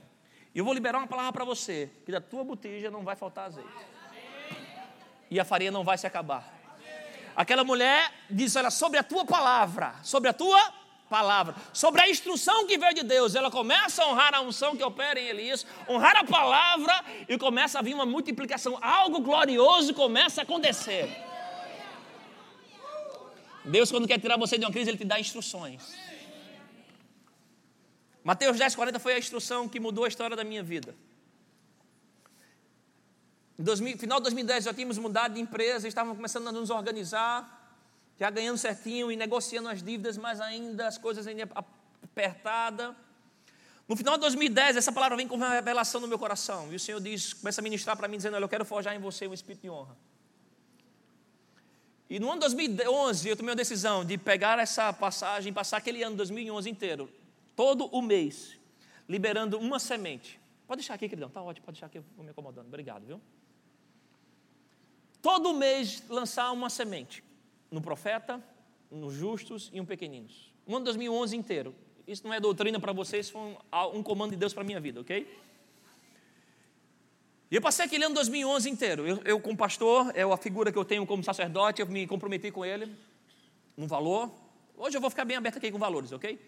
[0.53, 3.45] e eu vou liberar uma palavra para você: que da tua botija não vai faltar
[3.45, 3.69] azeite,
[5.29, 6.53] e a farinha não vai se acabar.
[7.35, 10.84] Aquela mulher diz: Olha, sobre a tua palavra, sobre a tua
[11.15, 14.83] palavra, sobre a instrução que veio de Deus, ela começa a honrar a unção que
[14.83, 16.93] opera em Elias, honrar a palavra
[17.29, 21.05] e começa a vir uma multiplicação, algo glorioso começa a acontecer.
[23.63, 25.81] Deus, quando quer tirar você de uma crise, Ele te dá instruções.
[28.21, 30.93] Mateus 10, 40 foi a instrução que mudou a história da minha vida.
[33.57, 37.54] No 2000, final de 2010 já tínhamos mudado de empresa, estávamos começando a nos organizar
[38.19, 41.49] já ganhando certinho e negociando as dívidas, mas ainda as coisas ainda
[42.03, 42.95] apertadas.
[43.87, 46.71] No final de 2010, essa palavra vem com uma revelação no meu coração.
[46.71, 48.99] E o Senhor diz, começa a ministrar para mim, dizendo: Olha, eu quero forjar em
[48.99, 49.95] você um espírito de honra.
[52.09, 56.03] E no ano de 2011, eu tomei a decisão de pegar essa passagem, passar aquele
[56.03, 57.09] ano 2011 inteiro,
[57.55, 58.57] todo o mês,
[59.09, 60.39] liberando uma semente.
[60.67, 61.29] Pode deixar aqui, queridão.
[61.29, 62.67] Tá ótimo, pode deixar aqui, eu vou me acomodando.
[62.67, 63.21] Obrigado, viu?
[65.21, 67.23] Todo mês lançar uma semente
[67.75, 68.41] no profeta,
[68.89, 70.49] nos justos e um pequeninos.
[70.65, 71.75] Um ano de 2011 inteiro.
[72.07, 73.57] Isso não é doutrina para vocês, foi um,
[73.95, 75.27] um comando de Deus para a minha vida, ok?
[77.51, 79.05] E eu passei aquele ano 2011 inteiro.
[79.05, 82.49] Eu, eu, como pastor, é a figura que eu tenho como sacerdote, eu me comprometi
[82.49, 82.95] com ele,
[83.75, 84.31] no valor.
[84.77, 86.31] Hoje eu vou ficar bem aberto aqui com valores, ok?
[86.31, 86.39] Eu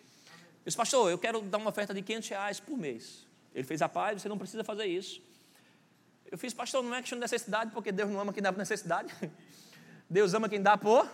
[0.63, 3.27] disse, pastor, eu quero dar uma oferta de 500 reais por mês.
[3.53, 5.21] Ele fez a paz, você não precisa fazer isso.
[6.31, 9.13] Eu fiz, pastor, não é questão de necessidade, porque Deus não ama quem dá necessidade.
[10.09, 11.09] Deus ama quem dá por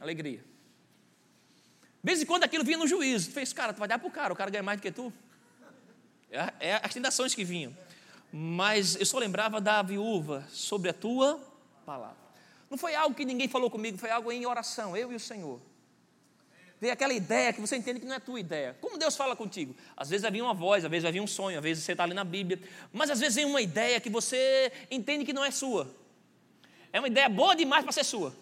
[0.00, 0.38] alegria.
[2.02, 3.28] De vez em quando aquilo vinha no juízo.
[3.28, 5.12] Tu fez, cara, tu vai dar o cara, o cara ganha mais do que tu.
[6.30, 7.76] É, é as tentações que vinham.
[8.32, 11.40] Mas eu só lembrava da viúva sobre a tua
[11.84, 12.16] palavra.
[12.70, 15.60] Não foi algo que ninguém falou comigo, foi algo em oração, eu e o Senhor.
[16.78, 18.76] Tem aquela ideia que você entende que não é tua ideia.
[18.80, 19.74] Como Deus fala contigo?
[19.96, 21.92] Às vezes vai vir uma voz, às vezes vai vir um sonho, às vezes você
[21.92, 22.60] está ali na Bíblia,
[22.92, 25.90] mas às vezes vem uma ideia que você entende que não é sua.
[26.92, 28.34] É uma ideia boa demais para ser sua.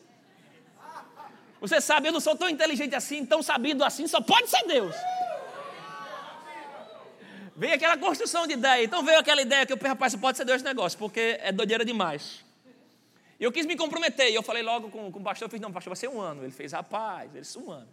[1.60, 4.94] Você sabe, eu não sou tão inteligente assim, tão sabido assim, só pode ser Deus.
[7.56, 8.84] Veio aquela construção de ideia.
[8.84, 11.50] Então veio aquela ideia que eu pensei, rapaz, pode ser Deus esse negócio, porque é
[11.50, 12.44] doideira demais.
[13.40, 14.30] E eu quis me comprometer.
[14.30, 16.20] E eu falei logo com, com o pastor, eu fiz, não, pastor, vai ser um
[16.20, 16.42] ano.
[16.42, 17.88] Ele fez, rapaz, ele um ano.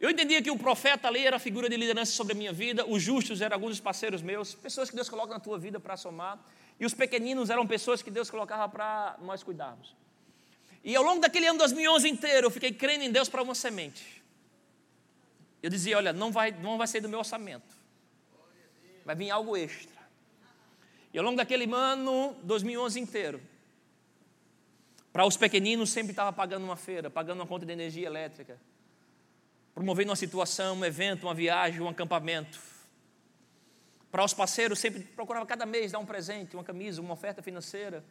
[0.00, 2.84] Eu entendia que o profeta ali era a figura de liderança sobre a minha vida,
[2.84, 5.96] os justos eram alguns dos parceiros meus, pessoas que Deus coloca na tua vida para
[5.96, 6.40] somar.
[6.82, 9.94] E os pequeninos eram pessoas que Deus colocava para nós cuidarmos.
[10.82, 14.20] E ao longo daquele ano 2011 inteiro, eu fiquei crendo em Deus para uma semente.
[15.62, 17.76] Eu dizia: olha, não vai, não vai ser do meu orçamento,
[19.04, 20.02] vai vir algo extra.
[21.14, 23.40] E ao longo daquele ano 2011 inteiro,
[25.12, 28.58] para os pequeninos sempre estava pagando uma feira, pagando uma conta de energia elétrica,
[29.72, 32.71] promovendo uma situação, um evento, uma viagem, um acampamento
[34.12, 38.04] para os parceiros, sempre procurava cada mês dar um presente, uma camisa, uma oferta financeira.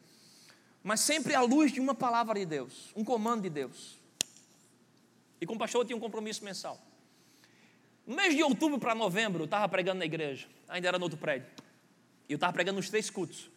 [0.84, 4.00] Mas sempre à luz de uma palavra de Deus, um comando de Deus.
[5.40, 6.82] E com o pastor eu tinha um compromisso mensal.
[8.06, 11.20] No mês de outubro para novembro, eu estava pregando na igreja, ainda era no outro
[11.20, 11.48] prédio.
[12.28, 13.52] E eu estava pregando nos três cultos.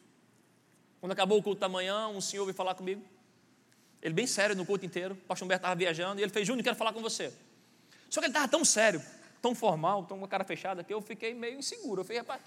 [1.00, 3.02] Quando acabou o culto da manhã, um senhor veio falar comigo.
[4.02, 5.14] Ele bem sério no culto inteiro.
[5.14, 7.32] O pastor Humberto estava viajando e ele fez, Júnior, quero falar com você.
[8.10, 9.02] Só que ele estava tão sério
[9.44, 12.00] tão formal, tão com a cara fechada, que eu fiquei meio inseguro.
[12.00, 12.40] Eu falei, rapaz,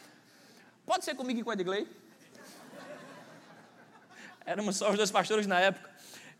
[0.83, 1.87] pode ser comigo e com o Edgley?
[4.43, 5.87] Éramos só os dois pastores na época.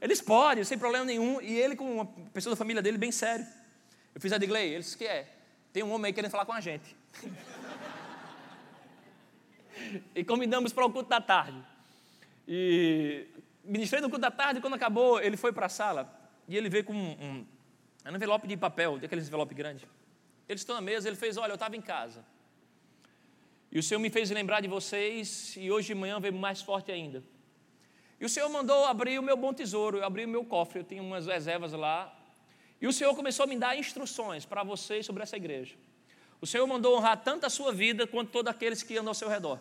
[0.01, 1.39] Eles podem, sem problema nenhum.
[1.39, 3.45] E ele com uma pessoa da família dele bem sério.
[4.15, 5.31] Eu fiz Edgley, ele disse que é.
[5.71, 6.95] Tem um homem aí querendo falar com a gente.
[10.15, 11.63] e convidamos para o culto da tarde.
[12.47, 13.27] E
[13.63, 16.11] ministrei no culto da tarde, quando acabou, ele foi para a sala
[16.47, 17.45] e ele veio com um, um,
[18.07, 19.85] um envelope de papel, daqueles envelope grande.
[20.47, 22.25] Eles estão na mesa, ele fez: Olha, eu estava em casa.
[23.71, 26.91] E o Senhor me fez lembrar de vocês, e hoje de manhã veio mais forte
[26.91, 27.23] ainda.
[28.19, 30.83] E o Senhor mandou abrir o meu bom tesouro, eu abri o meu cofre, eu
[30.83, 32.13] tinha umas reservas lá.
[32.79, 35.75] E o Senhor começou a me dar instruções para vocês sobre essa igreja.
[36.39, 39.27] O Senhor mandou honrar tanto a sua vida quanto todos aqueles que andam ao seu
[39.27, 39.60] redor.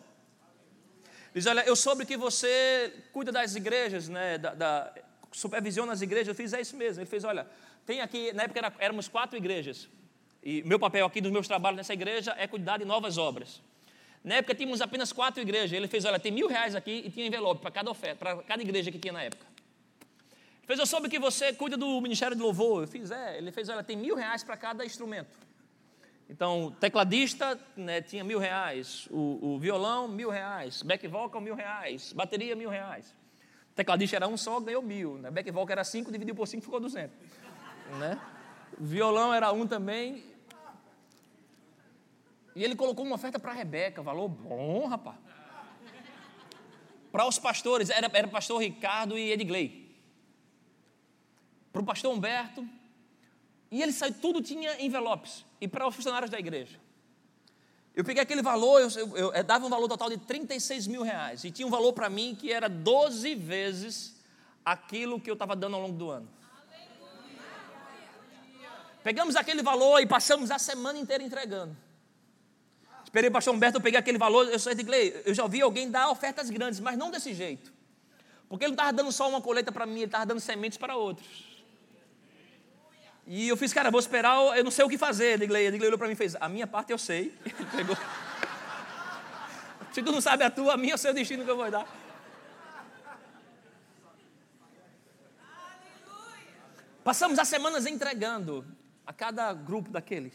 [1.35, 4.39] Diz: Olha, eu soube que você cuida das igrejas, né?
[4.39, 4.95] Da, da,
[5.33, 6.29] supervisiona as igrejas.
[6.29, 7.03] Eu fiz: É isso mesmo.
[7.03, 7.47] Ele fez: Olha,
[7.85, 9.89] tem aqui, na época era, éramos quatro igrejas.
[10.49, 13.61] E meu papel aqui dos meus trabalhos nessa igreja é cuidar de novas obras.
[14.23, 15.73] Na época tínhamos apenas quatro igrejas.
[15.73, 18.63] Ele fez: Olha, tem mil reais aqui e tinha envelope para cada oferta, para cada
[18.63, 19.45] igreja que tinha na época.
[19.45, 22.85] Ele fez: Eu soube que você cuida do ministério de louvor.
[22.85, 23.39] Eu fiz: É.
[23.39, 25.37] Ele fez: Olha, tem mil reais para cada instrumento.
[26.31, 32.13] Então, tecladista né, tinha mil reais, o, o, violão, mil reais, back vocal, mil reais,
[32.13, 33.17] bateria, mil reais.
[33.75, 35.19] tecladista era um só, ganhou mil.
[35.19, 35.29] Né?
[35.29, 37.17] Back vocal era cinco, dividiu por cinco, ficou duzentos.
[37.99, 38.17] Né?
[38.79, 40.36] violão era um também.
[42.57, 45.19] E ele colocou uma oferta para Rebeca, valor bom, rapaz.
[47.13, 49.95] Para os pastores, era, era pastor Ricardo e Edgley.
[51.71, 52.67] Para o pastor Humberto,
[53.71, 55.45] e ele saiu, tudo tinha envelopes.
[55.61, 56.81] E para os funcionários da igreja.
[57.95, 61.03] Eu peguei aquele valor, eu, eu, eu, eu dava um valor total de 36 mil
[61.03, 61.45] reais.
[61.45, 64.17] E tinha um valor para mim que era 12 vezes
[64.65, 66.29] aquilo que eu estava dando ao longo do ano.
[69.03, 71.77] Pegamos aquele valor e passamos a semana inteira entregando.
[73.25, 76.11] O pastor Humberto, eu peguei aquele valor, eu sou Edgley, eu já ouvi alguém dar
[76.11, 77.73] ofertas grandes, mas não desse jeito.
[78.49, 80.97] Porque ele não estava dando só uma colheita para mim, ele estava dando sementes para
[80.97, 81.57] outros.
[83.27, 85.41] E eu fiz, cara, vou esperar, eu não sei o que fazer.
[85.43, 87.35] Edgley olhou para mim e fez, a minha parte eu sei.
[87.45, 87.97] Ele pegou.
[89.93, 91.71] Se tu não sabe a tua, a minha é o seu destino que eu vou
[91.71, 91.87] dar.
[97.03, 98.65] Passamos as semanas entregando
[99.07, 100.35] a cada grupo daqueles,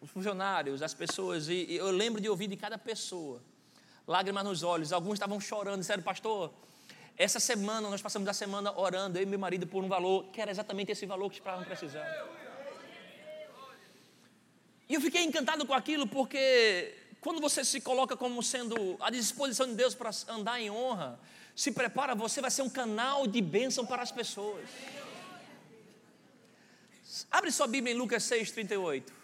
[0.00, 3.42] os funcionários, as pessoas, e, e eu lembro de ouvir de cada pessoa,
[4.06, 6.52] lágrimas nos olhos, alguns estavam chorando, disseram, pastor,
[7.16, 10.40] essa semana, nós passamos a semana orando, eu e meu marido, por um valor que
[10.40, 12.06] era exatamente esse valor que estavam precisando.
[14.88, 19.66] E eu fiquei encantado com aquilo, porque quando você se coloca como sendo à disposição
[19.66, 21.20] de Deus para andar em honra,
[21.54, 24.66] se prepara, você vai ser um canal de bênção para as pessoas.
[27.30, 29.19] Abre sua Bíblia em Lucas 6, 38.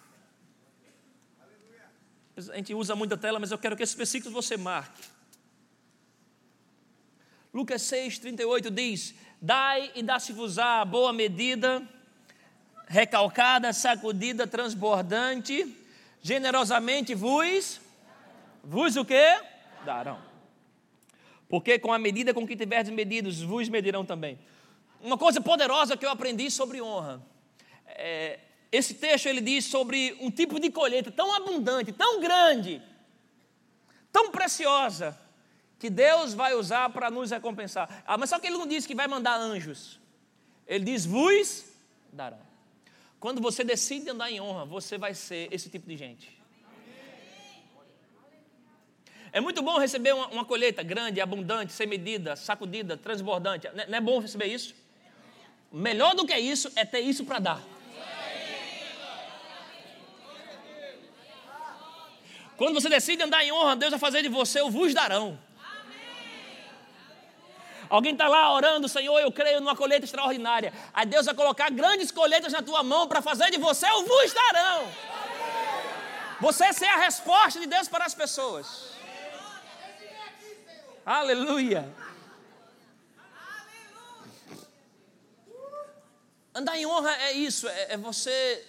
[2.37, 5.03] A gente usa muita tela, mas eu quero que esses versículos você marque.
[7.53, 11.83] Lucas 6, 38 diz: Dai e dá-se-vos-á boa medida,
[12.87, 15.75] recalcada, sacudida, transbordante,
[16.20, 17.81] generosamente vos,
[18.62, 19.40] vos o que?
[19.87, 20.20] Darão.
[21.49, 24.38] Porque com a medida com que tiverdes medidos, vos medirão também.
[25.01, 27.22] Uma coisa poderosa que eu aprendi sobre honra.
[27.87, 32.83] É, esse texto ele diz sobre um tipo de colheita tão abundante, tão grande,
[34.12, 35.18] tão preciosa,
[35.79, 38.02] que Deus vai usar para nos recompensar.
[38.07, 40.00] Ah, mas só que ele não diz que vai mandar anjos.
[40.66, 41.64] Ele diz: vos
[42.12, 42.38] dará.
[43.20, 46.37] Quando você decide andar em honra, você vai ser esse tipo de gente.
[49.33, 53.68] É muito bom receber uma, uma colheita grande, abundante, sem medida, sacudida, transbordante.
[53.74, 54.74] Não é, não é bom receber isso?
[55.70, 57.75] Melhor do que isso é ter isso para dar.
[62.57, 65.38] Quando você decide andar em honra, Deus vai fazer de você o vos darão.
[67.88, 70.73] Alguém está lá orando, Senhor, eu creio numa colheita extraordinária.
[70.92, 74.33] Aí Deus vai colocar grandes colheitas na tua mão para fazer de você o vos
[74.33, 74.88] darão.
[76.40, 78.90] Você ser a resposta de Deus para as pessoas.
[81.05, 81.88] Aleluia.
[86.55, 88.66] Andar em honra é isso, é, é você,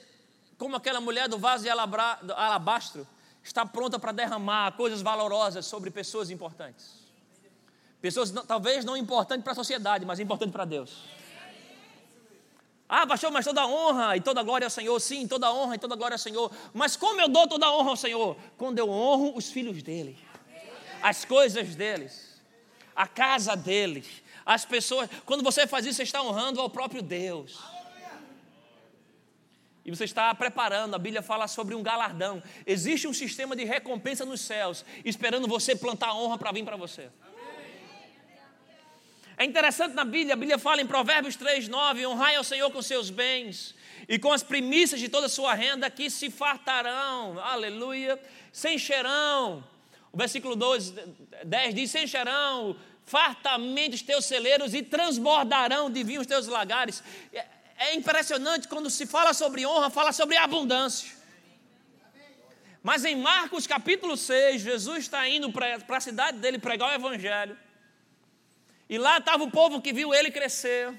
[0.57, 3.07] como aquela mulher do vaso de alabastro,
[3.47, 7.07] está pronta para derramar coisas valorosas sobre pessoas importantes.
[8.01, 11.03] Pessoas talvez não importantes para a sociedade, mas importantes para Deus.
[12.89, 15.95] Ah, pastor, mas toda honra e toda glória ao Senhor, sim, toda honra e toda
[15.95, 16.51] glória ao Senhor.
[16.73, 18.37] Mas como eu dou toda honra ao Senhor?
[18.57, 20.17] Quando eu honro os filhos dele,
[21.01, 22.41] as coisas deles,
[22.95, 25.09] a casa deles, as pessoas.
[25.25, 27.59] Quando você faz isso, você está honrando ao próprio Deus.
[29.87, 32.43] E você está preparando, a Bíblia fala sobre um galardão.
[32.65, 37.09] Existe um sistema de recompensa nos céus, esperando você plantar honra para vir para você.
[39.37, 42.81] É interessante na Bíblia, a Bíblia fala em Provérbios 3, 9: honrai ao Senhor com
[42.81, 43.73] seus bens
[44.09, 48.19] e com as primícias de toda a sua renda, que se fartarão, aleluia,
[48.51, 49.63] se encherão.
[50.11, 50.95] O versículo 12,
[51.45, 52.75] 10 diz: se encherão
[53.05, 57.01] fartamente os teus celeiros e transbordarão de vinho os teus lagares.
[57.77, 61.15] É, impressionante quando se fala sobre honra, fala sobre abundância.
[62.81, 67.57] Mas em Marcos capítulo 6, Jesus está indo para a cidade dele pregar o evangelho.
[68.89, 70.93] E lá estava o povo que viu ele crescer.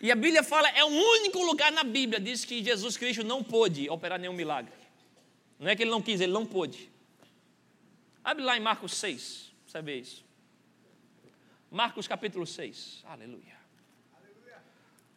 [0.00, 3.44] E a Bíblia fala, é o único lugar na Bíblia, diz que Jesus Cristo não
[3.44, 4.72] pôde operar nenhum milagre.
[5.58, 6.90] Não é que ele não quis, ele não pôde.
[8.24, 10.24] Abre lá em Marcos 6, você vê isso.
[11.70, 13.04] Marcos capítulo 6.
[13.04, 13.57] Aleluia.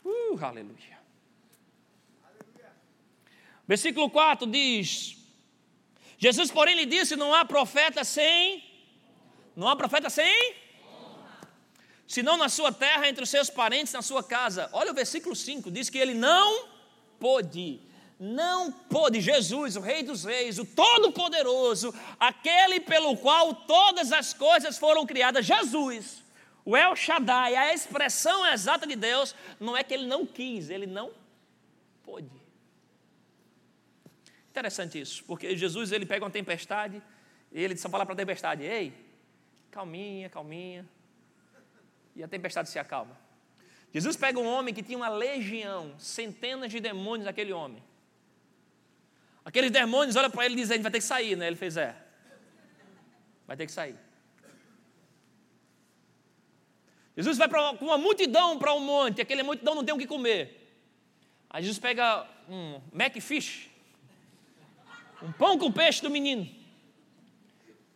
[0.04, 1.00] Uh, aleluia.
[3.68, 5.18] Versículo 4 diz:
[6.18, 8.64] Jesus, porém, lhe disse: Não há profeta sem.
[9.56, 10.56] Não há profeta sem.
[12.08, 14.70] Senão na sua terra, entre os seus parentes, na sua casa.
[14.74, 16.68] Olha o versículo 5: diz que ele não
[17.20, 17.80] pôde.
[18.20, 24.78] Não pôde, Jesus, o Rei dos Reis, o Todo-Poderoso, aquele pelo qual todas as coisas
[24.78, 26.21] foram criadas, Jesus,
[26.64, 30.86] o El Shaddai, a expressão exata de Deus, não é que ele não quis, ele
[30.86, 31.12] não
[32.04, 32.30] pôde.
[34.50, 37.02] Interessante isso, porque Jesus ele pega uma tempestade
[37.52, 38.94] e ele só fala para a tempestade: Ei,
[39.72, 40.88] calminha, calminha.
[42.16, 43.18] E a tempestade se acalma.
[43.94, 47.82] Jesus pega um homem que tinha uma legião, centenas de demônios naquele homem.
[49.44, 51.48] Aqueles demônios olham para ele e dizem: A gente vai ter que sair, né?
[51.48, 51.96] Ele fez: É,
[53.48, 53.96] vai ter que sair.
[57.22, 57.48] Jesus vai
[57.78, 60.58] com uma multidão para um monte, aquele multidão não tem o que comer.
[61.50, 63.70] Aí Jesus pega um Macfish,
[65.22, 66.50] um pão com peixe do menino.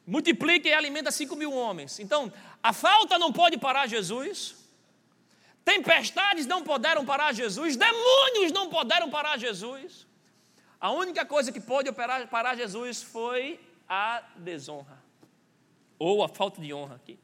[0.06, 2.00] Multiplica e alimenta 5 mil homens.
[2.00, 4.56] Então, a falta não pode parar Jesus.
[5.64, 7.76] Tempestades não puderam parar Jesus.
[7.76, 10.06] Demônios não puderam parar Jesus.
[10.80, 13.60] A única coisa que pôde parar Jesus foi
[13.90, 15.04] a desonra.
[15.98, 17.18] Ou a falta de honra aqui.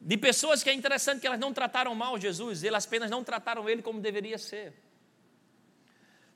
[0.00, 3.68] De pessoas que é interessante que elas não trataram mal Jesus, elas apenas não trataram
[3.68, 4.74] ele como deveria ser.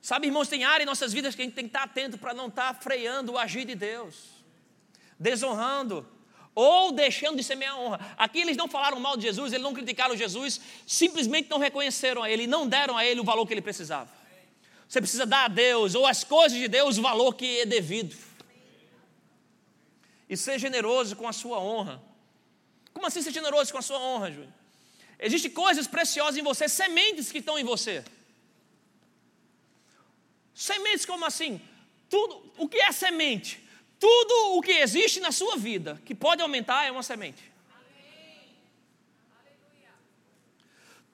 [0.01, 2.33] Sabe, irmãos, tem área em nossas vidas que a gente tem que estar atento para
[2.33, 4.43] não estar freando o agir de Deus,
[5.19, 6.07] desonrando,
[6.55, 8.15] ou deixando de semear a honra.
[8.17, 12.29] Aqui eles não falaram mal de Jesus, eles não criticaram Jesus, simplesmente não reconheceram a
[12.29, 14.09] Ele, não deram a Ele o valor que ele precisava.
[14.87, 18.17] Você precisa dar a Deus, ou as coisas de Deus, o valor que é devido.
[20.27, 22.01] E ser generoso com a sua honra.
[23.01, 24.53] Como assim ser generoso com a sua honra, Júlio?
[25.17, 28.05] Existem coisas preciosas em você, sementes que estão em você.
[30.53, 31.59] Sementes como assim?
[32.07, 33.59] Tudo, o que é semente?
[33.99, 37.41] Tudo o que existe na sua vida que pode aumentar é uma semente.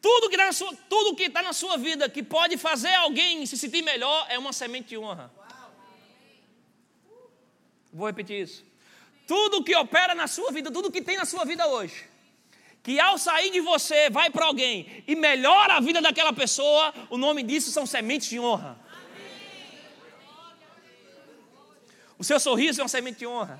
[0.01, 4.37] Tudo que está na, na sua vida que pode fazer alguém se sentir melhor é
[4.37, 5.31] uma semente de honra.
[7.93, 8.65] Vou repetir isso.
[9.27, 12.05] Tudo que opera na sua vida, tudo que tem na sua vida hoje,
[12.81, 17.17] que ao sair de você vai para alguém e melhora a vida daquela pessoa, o
[17.17, 18.79] nome disso são sementes de honra.
[22.17, 23.59] O seu sorriso é uma semente de honra.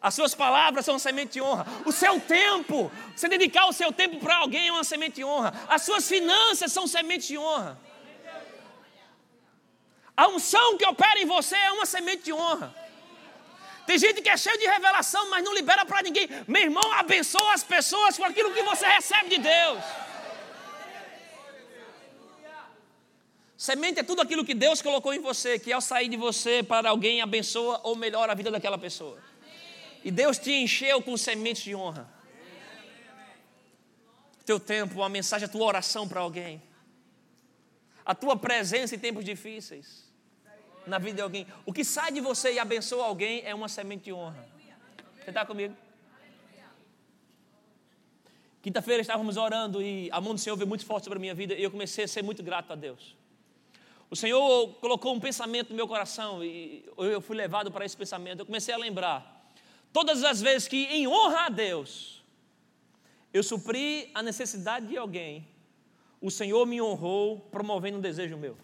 [0.00, 1.66] As suas palavras são uma semente de honra.
[1.84, 5.52] O seu tempo, você dedicar o seu tempo para alguém é uma semente de honra.
[5.68, 7.78] As suas finanças são sementes de honra.
[10.16, 12.83] A unção que opera em você é uma semente de honra.
[13.86, 16.28] Tem gente que é cheio de revelação, mas não libera para ninguém.
[16.48, 19.84] Meu irmão, abençoa as pessoas com aquilo que você recebe de Deus.
[23.56, 26.90] Semente é tudo aquilo que Deus colocou em você, que ao sair de você para
[26.90, 29.18] alguém abençoa ou melhora a vida daquela pessoa.
[30.02, 32.06] E Deus te encheu com sementes de honra.
[34.44, 36.62] Teu tempo, a mensagem, a tua oração para alguém.
[38.04, 40.03] A tua presença em tempos difíceis.
[40.86, 41.46] Na vida de alguém.
[41.64, 44.46] O que sai de você e abençoa alguém é uma semente de honra.
[45.18, 45.74] Você está comigo?
[48.60, 51.54] Quinta-feira estávamos orando e a mão do Senhor veio muito forte sobre a minha vida
[51.54, 53.14] e eu comecei a ser muito grato a Deus.
[54.10, 58.40] O Senhor colocou um pensamento no meu coração e eu fui levado para esse pensamento.
[58.40, 59.50] Eu comecei a lembrar
[59.92, 62.22] todas as vezes que, em honra a Deus,
[63.32, 65.46] eu supri a necessidade de alguém,
[66.20, 68.56] o Senhor me honrou promovendo um desejo meu.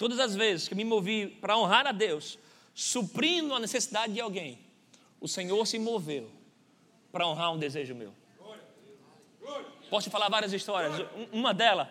[0.00, 2.38] Todas as vezes que me movi para honrar a Deus,
[2.74, 4.58] suprindo a necessidade de alguém,
[5.20, 6.30] o Senhor se moveu
[7.12, 8.14] para honrar um desejo meu.
[9.90, 11.06] Posso te falar várias histórias.
[11.30, 11.86] Uma delas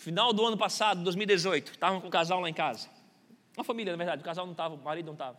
[0.00, 2.88] Final do ano passado, 2018, estavam com o casal lá em casa.
[3.56, 5.36] Uma família, na verdade, o casal não estava, o marido não estava.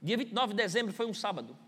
[0.00, 1.58] Dia 29 de dezembro foi um sábado,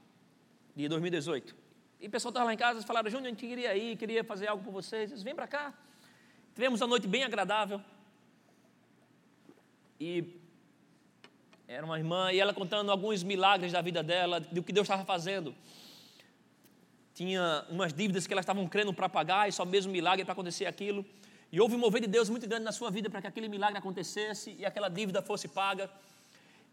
[0.77, 1.55] de 2018.
[2.01, 4.47] E o pessoal estava lá em casa falaram: Júnior, a gente queria ir, queria fazer
[4.47, 5.11] algo por vocês.
[5.11, 5.75] Eles, vem para cá.
[6.59, 7.81] Tivemos uma noite bem agradável.
[10.01, 10.25] E
[11.69, 15.05] era uma irmã, e ela contando alguns milagres da vida dela, do que Deus estava
[15.05, 15.55] fazendo.
[17.15, 20.67] Tinha umas dívidas que elas estavam crendo para pagar, e só mesmo milagre para acontecer
[20.67, 21.07] aquilo.
[21.53, 23.79] E houve um mover de Deus muito grande na sua vida para que aquele milagre
[23.79, 25.89] acontecesse e aquela dívida fosse paga.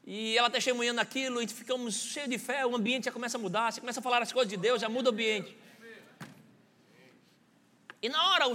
[0.04, 3.72] E ela testemunhando aquilo e ficamos cheios de fé, o ambiente já começa a mudar,
[3.72, 5.56] você começa a falar as coisas de Deus, já muda o ambiente.
[8.02, 8.48] E na hora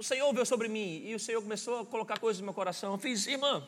[0.00, 2.92] o, Senhor veio sobre mim e o Senhor começou a colocar coisas no meu coração.
[2.92, 3.62] Eu fiz, irmã,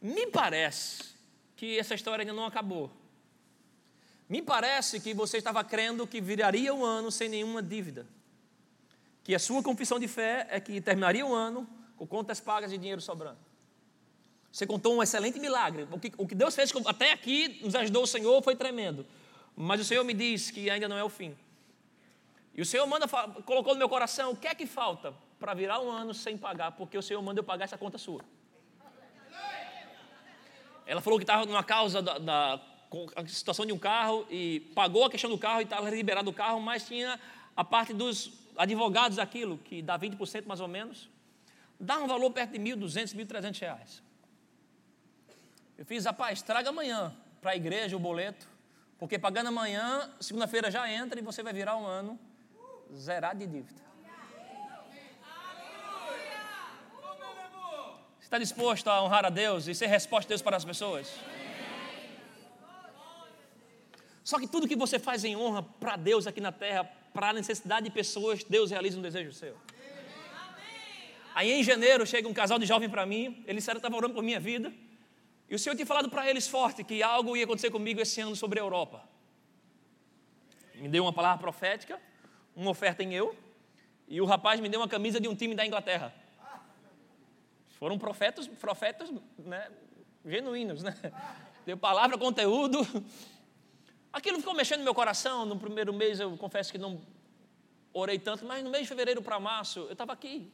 [0.00, 1.02] me parece
[1.56, 2.90] que essa história ainda não acabou.
[4.28, 8.06] Me parece que você estava crendo que viraria o ano sem nenhuma dívida.
[9.24, 12.78] Que a sua confissão de fé é que terminaria o ano com contas pagas e
[12.78, 13.38] dinheiro sobrando.
[14.52, 15.88] Você contou um excelente milagre.
[15.90, 19.04] O que, o que Deus fez até aqui, nos ajudou o Senhor, foi tremendo.
[19.56, 21.36] Mas o Senhor me diz que ainda não é o fim.
[22.54, 23.08] E o Senhor manda,
[23.44, 26.72] colocou no meu coração, o que é que falta para virar um ano sem pagar?
[26.72, 28.24] Porque o Senhor manda eu pagar essa conta sua.
[30.86, 32.60] Ela falou que estava numa causa da, da
[33.26, 36.60] situação de um carro e pagou a questão do carro e estava liberado o carro,
[36.60, 37.18] mas tinha
[37.56, 41.10] a parte dos advogados daquilo, que dá 20% mais ou menos,
[41.80, 44.02] dá um valor perto de 1.200, 1.300 reais.
[45.76, 48.46] Eu fiz, rapaz, traga amanhã para a igreja o boleto,
[48.96, 52.16] porque pagando amanhã, segunda-feira já entra e você vai virar um ano
[52.92, 53.82] zerado de dívida.
[58.18, 61.12] Você está disposto a honrar a Deus e ser resposta de Deus para as pessoas?
[64.22, 67.32] Só que tudo que você faz em honra para Deus aqui na terra, para a
[67.32, 69.56] necessidade de pessoas, Deus realiza um desejo seu.
[71.34, 74.14] Aí em janeiro chega um casal de jovem para mim, eles disseram que estavam orando
[74.14, 74.72] por minha vida,
[75.48, 78.34] e o Senhor tinha falado para eles forte que algo ia acontecer comigo esse ano
[78.34, 79.06] sobre a Europa.
[80.76, 82.00] Me deu uma palavra profética,
[82.54, 83.36] uma oferta em eu,
[84.06, 86.14] e o rapaz me deu uma camisa de um time da Inglaterra.
[87.78, 89.70] Foram profetas, profetas né,
[90.24, 90.94] genuínos, né?
[91.66, 92.86] Deu palavra, conteúdo,
[94.14, 95.44] Aquilo ficou mexendo no meu coração.
[95.44, 97.00] No primeiro mês eu confesso que não
[97.92, 100.52] orei tanto, mas no mês de fevereiro para março eu estava aqui.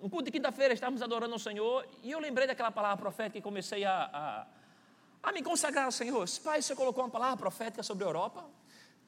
[0.00, 3.42] No culto de quinta-feira estávamos adorando ao Senhor e eu lembrei daquela palavra profética e
[3.42, 4.46] comecei a, a,
[5.28, 6.24] a me consagrar ao Senhor.
[6.44, 8.48] Pai, você colocou uma palavra profética sobre a Europa.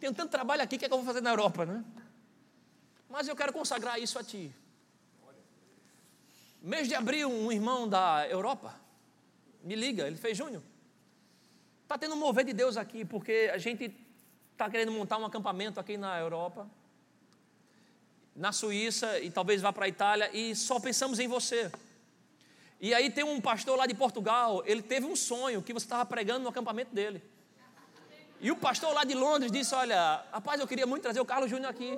[0.03, 1.84] Tenho tanto trabalho aqui, o que é que eu vou fazer na Europa, né?
[3.09, 4.53] Mas eu quero consagrar isso a Ti.
[6.61, 8.74] Mês de abril, um irmão da Europa
[9.62, 10.61] me liga, ele fez Júnior.
[11.84, 13.96] Está tendo um mover de Deus aqui, porque a gente
[14.50, 16.68] está querendo montar um acampamento aqui na Europa,
[18.34, 21.70] na Suíça e talvez vá para a Itália, e só pensamos em você.
[22.80, 26.05] E aí tem um pastor lá de Portugal, ele teve um sonho que você estava
[26.05, 27.22] pregando no acampamento dele.
[28.43, 31.49] E o pastor lá de Londres disse: Olha, rapaz, eu queria muito trazer o Carlos
[31.49, 31.97] Júnior aqui.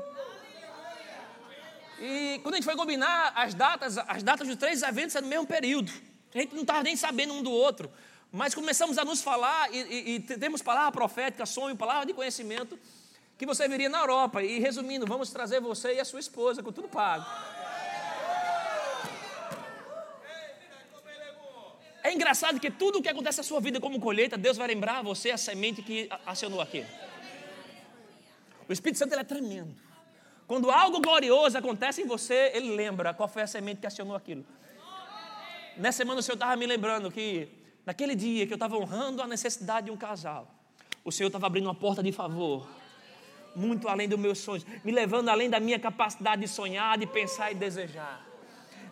[1.98, 5.30] E quando a gente foi combinar as datas, as datas dos três eventos eram no
[5.30, 5.90] mesmo período.
[6.34, 7.90] A gente não estava nem sabendo um do outro.
[8.30, 12.78] Mas começamos a nos falar e, e, e temos palavra profética, sonho, palavra de conhecimento,
[13.38, 14.42] que você viria na Europa.
[14.42, 17.24] E resumindo, vamos trazer você e a sua esposa com tudo pago.
[22.04, 25.02] É engraçado que tudo o que acontece na sua vida como colheita, Deus vai lembrar
[25.02, 26.84] você a semente que acionou aqui.
[28.68, 29.74] O Espírito Santo é tremendo.
[30.46, 34.44] Quando algo glorioso acontece em você, ele lembra qual foi a semente que acionou aquilo.
[35.76, 37.48] Nessa semana o Senhor estava me lembrando que
[37.84, 40.48] Naquele dia que eu estava honrando a necessidade de um casal,
[41.04, 42.66] o Senhor estava abrindo uma porta de favor,
[43.54, 47.52] muito além dos meus sonhos, me levando além da minha capacidade de sonhar, de pensar
[47.52, 48.26] e desejar.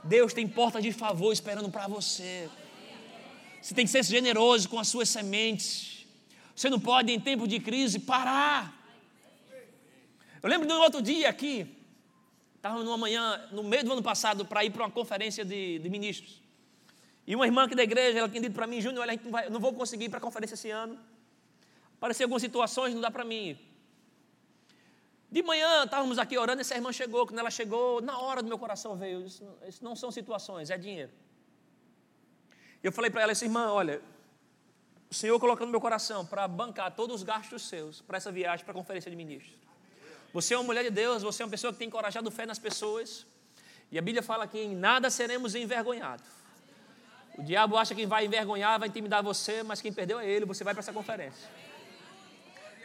[0.04, 2.50] Deus tem portas de favor esperando para você.
[3.62, 6.04] Você tem que ser generoso com as suas sementes.
[6.54, 8.76] Você não pode, em tempo de crise, parar.
[10.42, 11.72] Eu lembro de um outro dia aqui,
[12.56, 15.88] estava numa manhã, no meio do ano passado, para ir para uma conferência de, de
[15.88, 16.42] ministros.
[17.24, 19.60] E uma irmã aqui da igreja, ela tinha dito para mim, Júnior, olha, não, não
[19.60, 20.98] vou conseguir ir para a conferência esse ano.
[21.98, 23.58] Apareceram algumas situações, não dá para mim ir.
[25.30, 27.28] De manhã, estávamos aqui orando, essa irmã chegou.
[27.28, 30.76] Quando ela chegou, na hora do meu coração veio, isso, isso não são situações, é
[30.76, 31.12] dinheiro.
[32.82, 34.00] Eu falei para ela, essa irmã, olha,
[35.10, 38.64] o Senhor colocou no meu coração para bancar todos os gastos seus para essa viagem
[38.64, 39.54] para a conferência de ministros.
[40.32, 42.58] Você é uma mulher de Deus, você é uma pessoa que tem encorajado fé nas
[42.58, 43.26] pessoas.
[43.90, 46.24] E a Bíblia fala que em nada seremos envergonhados.
[47.36, 50.64] O diabo acha que vai envergonhar, vai intimidar você, mas quem perdeu é ele, você
[50.64, 51.48] vai para essa conferência.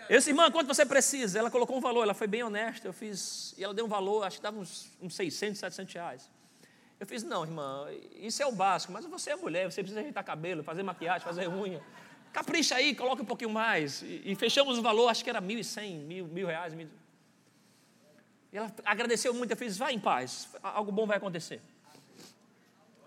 [0.09, 1.39] Disse, irmã, quanto você precisa?
[1.39, 4.23] Ela colocou um valor, ela foi bem honesta, eu fiz, e ela deu um valor,
[4.23, 6.29] acho que dava uns, uns 600, 700 reais.
[6.99, 10.23] Eu fiz, não, irmã, isso é o básico, mas você é mulher, você precisa ajeitar
[10.23, 11.81] cabelo, fazer maquiagem, fazer unha.
[12.33, 14.01] Capricha aí, coloca um pouquinho mais.
[14.01, 16.73] E, e fechamos o valor, acho que era mil e cem, mil, mil reais.
[16.73, 16.89] Mil...
[18.51, 21.61] E ela agradeceu muito, eu fiz, vai em paz, algo bom vai acontecer.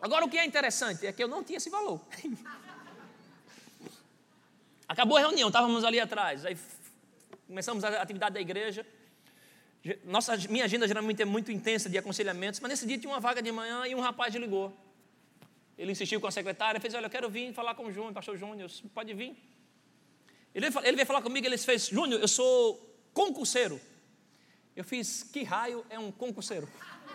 [0.01, 2.01] Agora, o que é interessante é que eu não tinha esse valor.
[4.89, 6.47] Acabou a reunião, estávamos ali atrás.
[6.47, 6.57] Aí
[7.47, 8.87] começamos a atividade da igreja.
[10.05, 13.43] Nossa, minha agenda geralmente é muito intensa de aconselhamentos, mas nesse dia tinha uma vaga
[13.43, 14.77] de manhã e um rapaz ligou.
[15.79, 18.37] Ele insistiu com a secretária, fez: Olha, eu quero vir falar com o Júnior, pastor
[18.37, 19.35] Júnior, pode vir.
[20.55, 22.79] Ele veio, ele veio falar comigo, ele fez: Júnior, eu sou
[23.15, 23.81] concurseiro.
[24.77, 26.69] Eu fiz: Que raio é um concurseiro?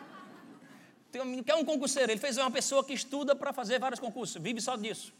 [1.15, 4.35] Um que é um concurseiro, ele fez uma pessoa que estuda para fazer vários concursos,
[4.41, 5.13] vive só disso.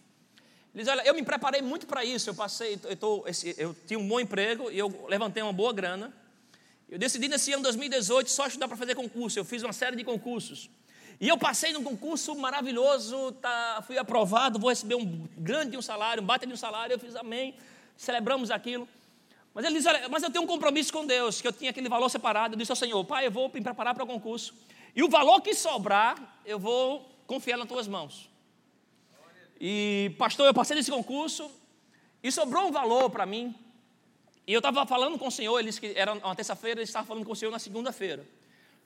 [0.74, 2.30] Ele diz: Olha, eu me preparei muito para isso.
[2.30, 3.26] Eu passei, eu, tô,
[3.58, 6.14] eu tinha um bom emprego e eu levantei uma boa grana.
[6.88, 9.40] Eu decidi nesse ano 2018 só estudar para fazer concurso.
[9.40, 10.70] Eu fiz uma série de concursos.
[11.20, 16.22] E eu passei num concurso maravilhoso, tá, fui aprovado, vou receber um grande um salário,
[16.22, 16.94] um bate de um salário.
[16.94, 17.56] Eu fiz amém,
[17.96, 18.88] celebramos aquilo.
[19.54, 21.88] Mas ele diz: Olha, mas eu tenho um compromisso com Deus, que eu tinha aquele
[21.88, 22.54] valor separado.
[22.54, 24.54] Eu disse ao Senhor: Pai, eu vou me preparar para o concurso.
[24.96, 28.30] E o valor que sobrar, eu vou confiar nas tuas mãos.
[29.60, 31.50] E, pastor, eu passei nesse concurso
[32.22, 33.56] e sobrou um valor para mim.
[34.48, 37.06] E eu estava falando com o Senhor, ele disse que era uma terça-feira, ele estava
[37.06, 38.26] falando com o Senhor na segunda-feira.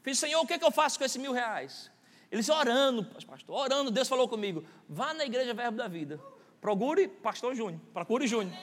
[0.02, 1.92] Fiz, Senhor, o que, é que eu faço com esses mil reais?
[2.32, 6.22] Ele disse, orando, pastor, orando, Deus falou comigo, vá na igreja Verbo da Vida,
[6.62, 8.56] procure pastor Júnior, procure Júnior.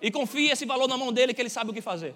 [0.00, 2.14] E confie esse valor na mão dele que ele sabe o que fazer.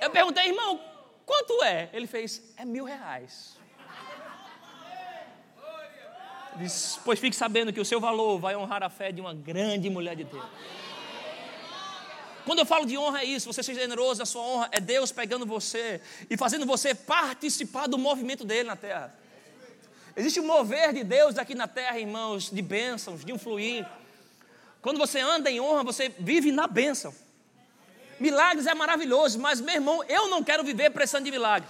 [0.00, 0.80] Eu perguntei, irmão,
[1.26, 1.90] quanto é?
[1.92, 3.58] Ele fez, é mil reais.
[6.58, 9.88] Diz, pois fique sabendo que o seu valor vai honrar a fé de uma grande
[9.88, 10.44] mulher de Deus.
[12.44, 15.12] Quando eu falo de honra é isso, você seja generoso, a sua honra é Deus
[15.12, 16.00] pegando você
[16.30, 19.14] e fazendo você participar do movimento dele na terra.
[20.16, 23.86] Existe um mover de Deus aqui na terra, irmãos, de bênçãos, de um fluir.
[24.82, 27.14] Quando você anda em honra, você vive na bênção.
[28.18, 31.68] Milagres é maravilhoso, mas meu irmão, eu não quero viver pressão de milagre.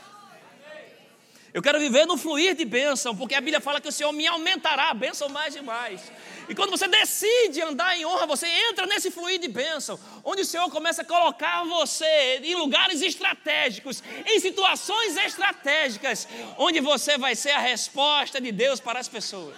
[1.53, 4.27] Eu quero viver no fluir de bênção, porque a Bíblia fala que o Senhor me
[4.27, 6.13] aumentará a bênção mais e mais.
[6.47, 10.45] E quando você decide andar em honra, você entra nesse fluir de bênção, onde o
[10.45, 16.29] Senhor começa a colocar você em lugares estratégicos, em situações estratégicas,
[16.59, 19.57] onde você vai ser a resposta de Deus para as pessoas.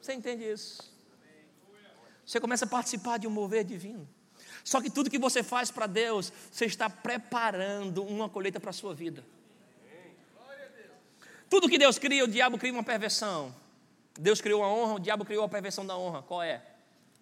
[0.00, 0.90] Você entende isso?
[2.24, 4.08] Você começa a participar de um mover divino.
[4.64, 8.72] Só que tudo que você faz para Deus, você está preparando uma colheita para a
[8.72, 9.24] sua vida.
[11.52, 13.54] Tudo que Deus cria, o diabo cria uma perversão.
[14.18, 16.22] Deus criou a honra, o diabo criou a perversão da honra.
[16.22, 16.62] Qual é?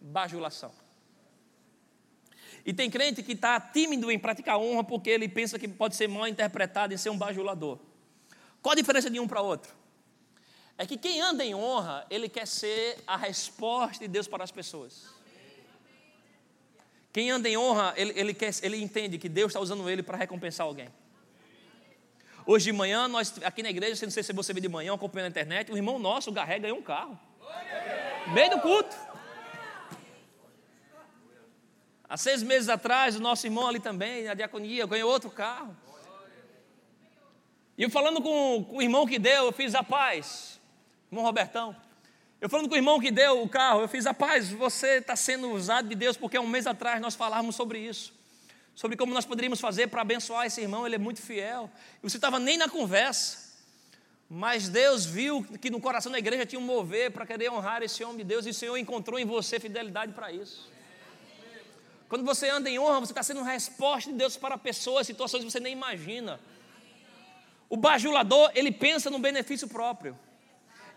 [0.01, 0.71] Bajulação.
[2.65, 6.07] E tem crente que está tímido em praticar honra porque ele pensa que pode ser
[6.07, 7.81] mal interpretado em ser um bajulador.
[8.63, 9.75] Qual a diferença de um para outro?
[10.79, 14.53] É que quem anda em honra, ele quer ser a resposta de Deus para as
[14.53, 15.09] pessoas.
[17.13, 20.17] Quem anda em honra, ele, ele, quer, ele entende que Deus está usando ele para
[20.17, 20.89] recompensar alguém.
[22.47, 25.27] Hoje de manhã, nós aqui na igreja, não sei se você vê de manhã, acompanhando
[25.27, 27.19] na internet, o irmão nosso, o Garré, ganhou um carro.
[28.33, 28.97] Meio do culto.
[32.09, 35.77] Há seis meses atrás, o nosso irmão ali também, na diaconia, ganhou outro carro.
[37.77, 40.61] E eu falando com, com o irmão que deu, eu fiz a paz.
[41.11, 41.77] Irmão Robertão.
[42.41, 44.51] Eu falando com o irmão que deu o carro, eu fiz a paz.
[44.51, 48.20] Você está sendo usado de Deus, porque há um mês atrás nós falávamos sobre isso
[48.75, 51.71] sobre como nós poderíamos fazer para abençoar esse irmão, ele é muito fiel.
[52.03, 53.51] E você estava nem na conversa.
[54.29, 58.05] Mas Deus viu que no coração da igreja tinha um mover para querer honrar esse
[58.05, 60.71] homem de Deus, e o Senhor encontrou em você fidelidade para isso.
[62.09, 65.51] Quando você anda em honra, você está sendo resposta de Deus para pessoas, situações que
[65.51, 66.41] você nem imagina.
[67.69, 70.19] O bajulador, ele pensa no benefício próprio.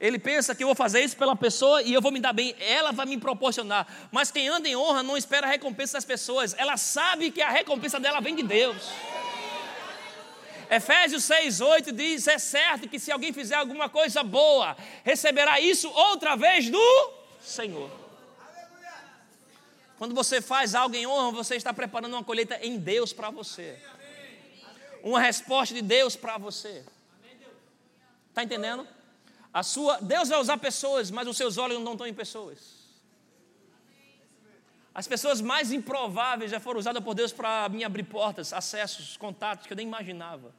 [0.04, 2.54] Ele pensa que eu vou fazer isso pela pessoa e eu vou me dar bem,
[2.60, 3.88] ela vai me proporcionar.
[4.12, 7.50] Mas quem anda em honra não espera a recompensa das pessoas, ela sabe que a
[7.50, 8.90] recompensa dela vem de Deus.
[10.70, 14.76] Efésios 6,8 diz: É certo que se alguém fizer alguma coisa boa,
[15.06, 17.90] receberá isso outra vez do Senhor.
[19.98, 23.82] Quando você faz algo em honra, você está preparando uma colheita em Deus para você,
[25.02, 26.84] uma resposta de Deus para você.
[28.32, 28.86] Está entendendo?
[29.54, 32.84] A sua, Deus vai usar pessoas, mas os seus olhos não estão em pessoas.
[34.96, 39.68] As pessoas mais improváveis já foram usadas por Deus para me abrir portas, acessos, contatos
[39.68, 40.54] que eu nem imaginava.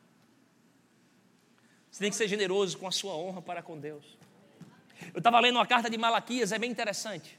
[1.90, 4.04] Você tem que ser generoso com a sua honra para com Deus.
[5.12, 7.38] Eu estava lendo uma carta de Malaquias, é bem interessante.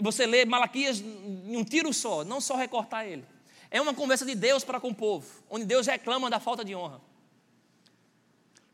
[0.00, 3.24] Você lê Malaquias em um tiro só, não só recortar ele.
[3.70, 6.74] É uma conversa de Deus para com o povo, onde Deus reclama da falta de
[6.74, 7.00] honra.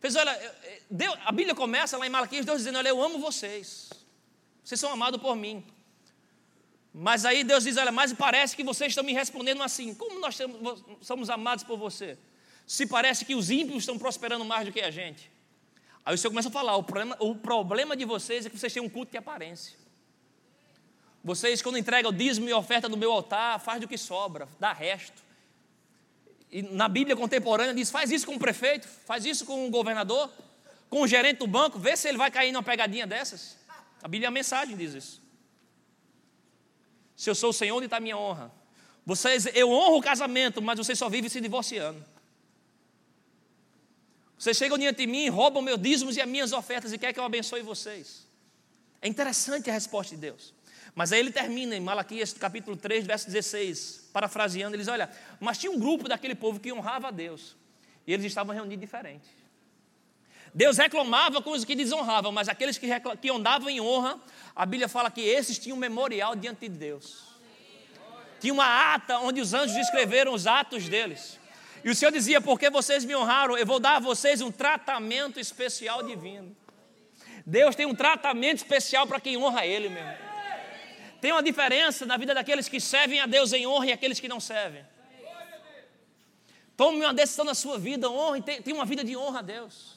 [0.01, 0.55] Fez, olha,
[0.91, 3.91] Deus, a Bíblia começa lá em Malaquias, Deus dizendo, olha, eu amo vocês.
[4.63, 5.65] Vocês são amados por mim.
[6.93, 9.95] Mas aí Deus diz, olha, mas parece que vocês estão me respondendo assim.
[9.95, 10.39] Como nós
[11.03, 12.19] somos amados por você?
[12.67, 15.31] Se parece que os ímpios estão prosperando mais do que a gente.
[16.05, 18.73] Aí o Senhor começa a falar, o problema, o problema de vocês é que vocês
[18.73, 19.77] têm um culto de aparência.
[21.23, 24.73] Vocês, quando entregam o dízimo e oferta no meu altar, faz do que sobra, dá
[24.73, 25.26] resto.
[26.51, 30.31] E na Bíblia contemporânea diz: faz isso com o prefeito, faz isso com o governador,
[30.89, 33.57] com o gerente do banco, vê se ele vai cair numa pegadinha dessas.
[34.03, 35.23] A Bíblia, a mensagem diz isso.
[37.17, 38.53] Se eu sou o Senhor, onde está a minha honra?
[39.05, 42.05] Vocês, eu honro o casamento, mas vocês só vivem se divorciando.
[44.39, 47.21] Vocês chegam diante de mim, roubam meus dízimos e as minhas ofertas e querem que
[47.21, 48.27] eu abençoe vocês.
[49.01, 50.53] É interessante a resposta de Deus.
[50.97, 55.59] Mas aí ele termina em Malaquias capítulo 3, verso 16, parafraseando, ele diz: Olha, mas
[55.59, 57.55] tinha um grupo daquele povo que honrava a Deus,
[58.07, 59.29] e eles estavam reunidos diferentes.
[60.55, 62.89] Deus reclamava com os que desonravam, mas aqueles que,
[63.21, 64.19] que andavam em honra,
[64.55, 67.27] a Bíblia fala que esses tinham um memorial diante de Deus.
[68.41, 71.39] Tinha uma ata onde os anjos escreveram os atos deles.
[71.85, 75.39] E o Senhor dizia: Porque vocês me honraram, eu vou dar a vocês um tratamento
[75.39, 76.57] especial divino.
[77.45, 80.26] Deus tem um tratamento especial para quem honra Ele mesmo.
[81.21, 84.29] Tem uma diferença na vida daqueles que servem a Deus em honra e aqueles que
[84.29, 84.85] não servem.
[86.77, 89.97] Tome uma decisão na sua vida, honre, tenha uma vida de honra a Deus.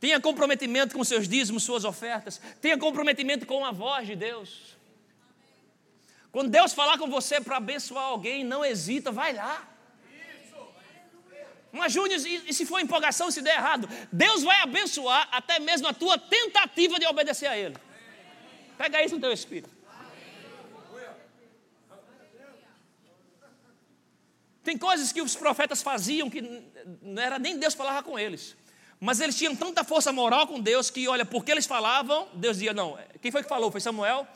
[0.00, 2.40] Tenha comprometimento com seus dízimos, suas ofertas.
[2.60, 4.76] Tenha comprometimento com a voz de Deus.
[6.32, 9.68] Quando Deus falar com você para abençoar alguém, não hesita, vai lá.
[11.70, 15.92] Mas Júnior, e se for empolgação, se der errado, Deus vai abençoar até mesmo a
[15.92, 17.76] tua tentativa de obedecer a Ele.
[18.80, 19.68] Pega isso no teu espírito.
[24.64, 26.40] Tem coisas que os profetas faziam que
[27.02, 28.56] não era nem Deus falava com eles.
[28.98, 32.72] Mas eles tinham tanta força moral com Deus que, olha, porque eles falavam, Deus dizia:
[32.72, 33.70] não, quem foi que falou?
[33.70, 34.26] Foi Samuel?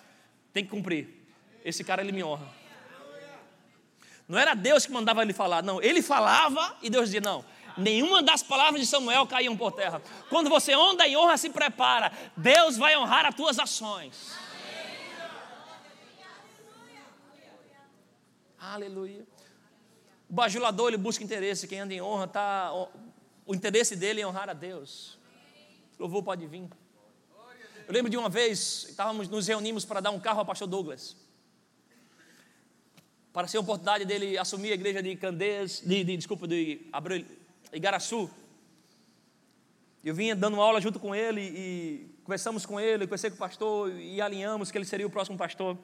[0.53, 1.09] Tem que cumprir.
[1.64, 2.47] Esse cara ele me honra.
[4.28, 5.80] Não era Deus que mandava ele falar, não.
[5.80, 7.42] Ele falava e Deus dizia: não.
[7.77, 10.01] Nenhuma das palavras de Samuel caíam por terra.
[10.29, 12.12] Quando você anda em honra, se prepara.
[12.37, 14.33] Deus vai honrar as tuas ações.
[18.59, 19.27] Aleluia.
[20.31, 21.66] O bajulador ele busca interesse.
[21.66, 22.72] Quem anda em honra está
[23.47, 25.18] o interesse dele é honrar a Deus.
[25.99, 26.68] Louvor pode vir.
[27.87, 31.14] Eu lembro de uma vez, estávamos, nos reunimos para dar um carro ao pastor Douglas.
[33.33, 37.25] Para ser a oportunidade dele assumir a igreja de Candeias, de, de, desculpa, de Abreu,
[37.75, 38.31] Igaraçu.
[40.03, 43.91] Eu vinha dando aula junto com ele e conversamos com ele, conversei com o pastor
[43.93, 45.77] e alinhamos que ele seria o próximo pastor.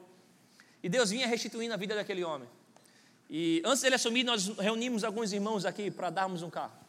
[0.81, 2.47] E Deus vinha restituindo a vida daquele homem.
[3.29, 6.81] E antes dele assumir, nós reunimos alguns irmãos aqui para darmos um carro.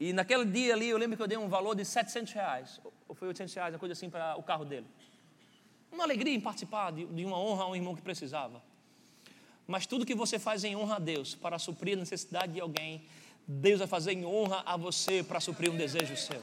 [0.00, 3.14] E naquele dia ali, eu lembro que eu dei um valor de 700 reais, ou
[3.14, 4.86] foi 800 reais, uma coisa assim, para o carro dele.
[5.90, 8.62] Uma alegria em participar de, de uma honra a um irmão que precisava.
[9.68, 13.02] Mas tudo que você faz em honra a Deus, para suprir a necessidade de alguém,
[13.46, 16.40] Deus vai fazer em honra a você para suprir um desejo seu.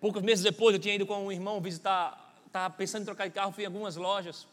[0.00, 3.34] Poucos meses depois, eu tinha ido com um irmão visitar, estava pensando em trocar de
[3.34, 4.46] carro, fui em algumas lojas.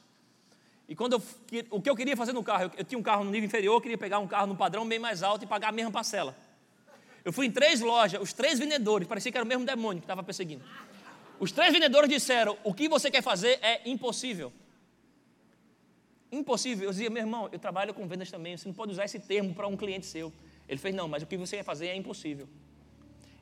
[0.90, 1.24] E quando eu,
[1.72, 3.82] o que eu queria fazer no carro, eu, tinha um carro no nível inferior, eu
[3.82, 6.36] queria pegar um carro no padrão bem mais alto e pagar a mesma parcela.
[7.24, 10.06] Eu fui em três lojas, os três vendedores, parecia que era o mesmo demônio que
[10.06, 10.66] estava perseguindo.
[11.40, 14.52] Os três vendedores disseram: O que você quer fazer é impossível.
[16.32, 16.86] Impossível.
[16.86, 19.54] Eu dizia: Meu irmão, eu trabalho com vendas também, você não pode usar esse termo
[19.54, 20.32] para um cliente seu.
[20.68, 22.48] Ele fez: Não, mas o que você quer fazer é impossível.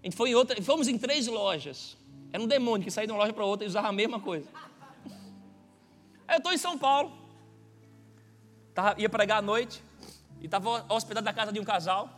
[0.02, 1.98] A gente foi em outra, fomos em três lojas.
[2.32, 4.48] Era um demônio que saía de uma loja para outra e usava a mesma coisa.
[6.28, 7.12] Aí eu estou em São Paulo,
[8.74, 9.82] tava, ia pregar à noite,
[10.42, 12.10] e estava hospedado na casa de um casal.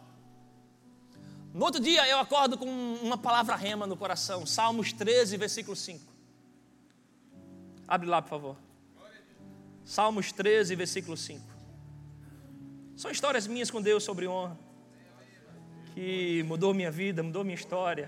[1.54, 6.04] No outro dia eu acordo com uma palavra rema no coração, Salmos 13, versículo 5.
[7.88, 8.67] Abre lá, por favor.
[9.88, 11.42] Salmos 13, versículo 5.
[12.96, 14.56] São histórias minhas com Deus sobre honra,
[15.96, 18.08] que mudou minha vida, mudou minha história,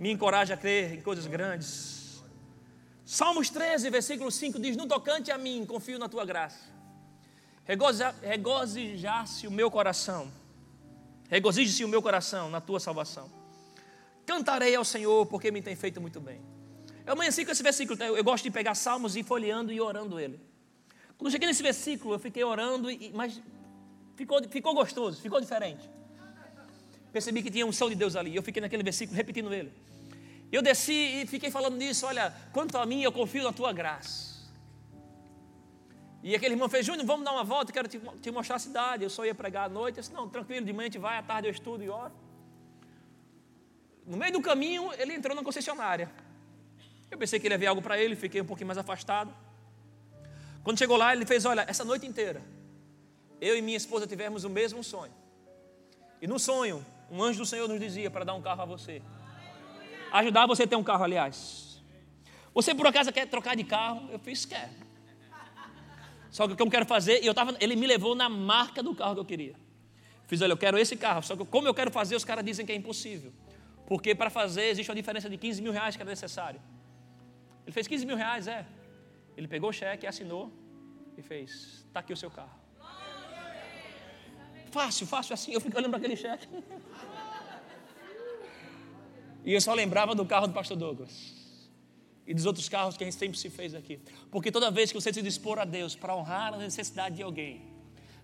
[0.00, 2.24] me encoraja a crer em coisas grandes.
[3.04, 6.64] Salmos 13, versículo 5 diz: No tocante a mim, confio na tua graça,
[8.22, 10.32] regozijar-se o meu coração
[11.28, 13.30] Regozije-se o meu coração na tua salvação.
[14.24, 16.40] Cantarei ao Senhor porque me tem feito muito bem.
[17.08, 20.38] Eu amanheci com esse versículo, eu gosto de pegar salmos e folheando e orando ele.
[21.16, 23.40] Quando cheguei nesse versículo, eu fiquei orando, mas
[24.14, 25.88] ficou, ficou gostoso, ficou diferente.
[27.10, 28.36] Percebi que tinha um som de Deus ali.
[28.36, 29.72] Eu fiquei naquele versículo repetindo ele.
[30.52, 32.04] Eu desci e fiquei falando nisso.
[32.04, 34.46] Olha, quanto a mim, eu confio na tua graça.
[36.22, 39.02] E aquele irmão fez, Júnior, vamos dar uma volta, quero te, te, mostrar a cidade.
[39.02, 39.96] Eu só ia pregar à noite.
[39.96, 42.12] Eu disse, não, tranquilo, de manhã a gente vai, à tarde eu estudo e oro.
[44.06, 46.27] No meio do caminho, ele entrou na concessionária.
[47.10, 49.34] Eu pensei que ele ia ver algo para ele, fiquei um pouquinho mais afastado.
[50.62, 52.42] Quando chegou lá, ele fez, olha, essa noite inteira,
[53.40, 55.12] eu e minha esposa tivemos o mesmo sonho.
[56.20, 59.00] E no sonho, um anjo do Senhor nos dizia para dar um carro a você.
[60.12, 61.82] Ajudar você a ter um carro, aliás.
[62.52, 64.08] Você por acaso quer trocar de carro?
[64.10, 64.70] Eu fiz, quer.
[66.30, 68.82] Só que o que eu quero fazer, e eu tava, ele me levou na marca
[68.82, 69.54] do carro que eu queria.
[70.26, 72.66] Fiz, olha, eu quero esse carro, só que como eu quero fazer, os caras dizem
[72.66, 73.32] que é impossível.
[73.86, 76.60] Porque para fazer existe uma diferença de 15 mil reais que era necessário.
[77.68, 78.64] Ele fez 15 mil reais, é.
[79.36, 80.50] Ele pegou o cheque, assinou
[81.18, 82.58] e fez, está aqui o seu carro.
[84.70, 85.52] fácil, fácil assim.
[85.52, 86.48] Eu fico olhando aquele cheque.
[89.44, 91.14] E eu só lembrava do carro do pastor Douglas.
[92.26, 94.00] E dos outros carros que a gente sempre se fez aqui.
[94.30, 97.70] Porque toda vez que você se dispor a Deus para honrar a necessidade de alguém,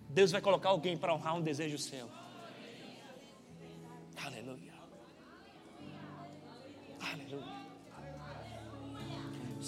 [0.08, 2.08] Deus vai colocar alguém para honrar um desejo seu.
[4.16, 4.72] Aleluia.
[7.12, 7.73] Aleluia.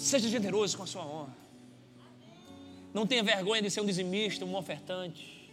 [0.07, 1.35] Seja generoso com a sua honra.
[2.93, 5.51] Não tenha vergonha de ser um dizimista, um ofertante.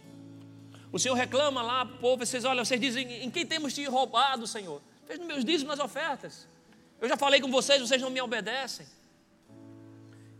[0.93, 4.81] O Senhor reclama lá, povo, vocês olham, vocês dizem, em quem temos te roubado, Senhor?
[5.05, 6.47] Fez nos meus dízimos nas ofertas.
[7.01, 8.87] Eu já falei com vocês, vocês não me obedecem.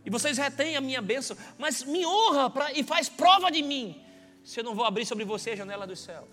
[0.02, 4.02] E vocês retêm a minha bênção, mas me honra pra, e faz prova de mim,
[4.42, 6.26] se eu não vou abrir sobre você a janela dos céus.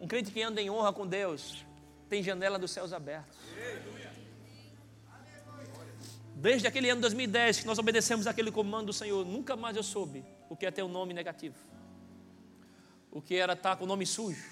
[0.00, 1.64] Um crente que anda em honra com Deus,
[2.08, 3.38] tem janela dos céus abertos.
[6.40, 10.24] Desde aquele ano 2010 que nós obedecemos aquele comando do Senhor, nunca mais eu soube
[10.48, 11.56] o que é ter um nome negativo.
[13.10, 14.42] O que era estar com o nome sujo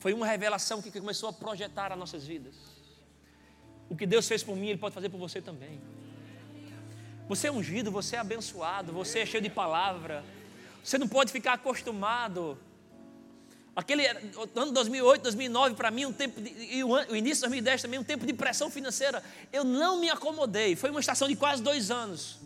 [0.00, 2.56] foi uma revelação que começou a projetar as nossas vidas.
[3.88, 5.80] O que Deus fez por mim, Ele pode fazer por você também.
[7.28, 10.24] Você é ungido, você é abençoado, você é cheio de palavra.
[10.82, 12.58] Você não pode ficar acostumado.
[13.74, 18.00] Aquele ano 2008, 2009, para mim, um tempo de, e o, início de 2010 também,
[18.00, 19.22] um tempo de pressão financeira.
[19.52, 20.74] Eu não me acomodei.
[20.74, 22.38] Foi uma estação de quase dois anos.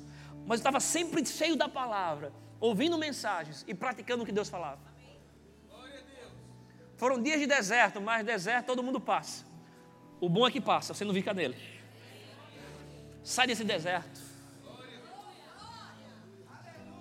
[0.47, 4.81] Mas eu estava sempre cheio da palavra, ouvindo mensagens e praticando o que Deus falava.
[6.97, 9.45] Foram dias de deserto, mas deserto todo mundo passa.
[10.21, 11.57] O bom é que passa, você não fica nele.
[13.23, 14.21] Sai desse deserto.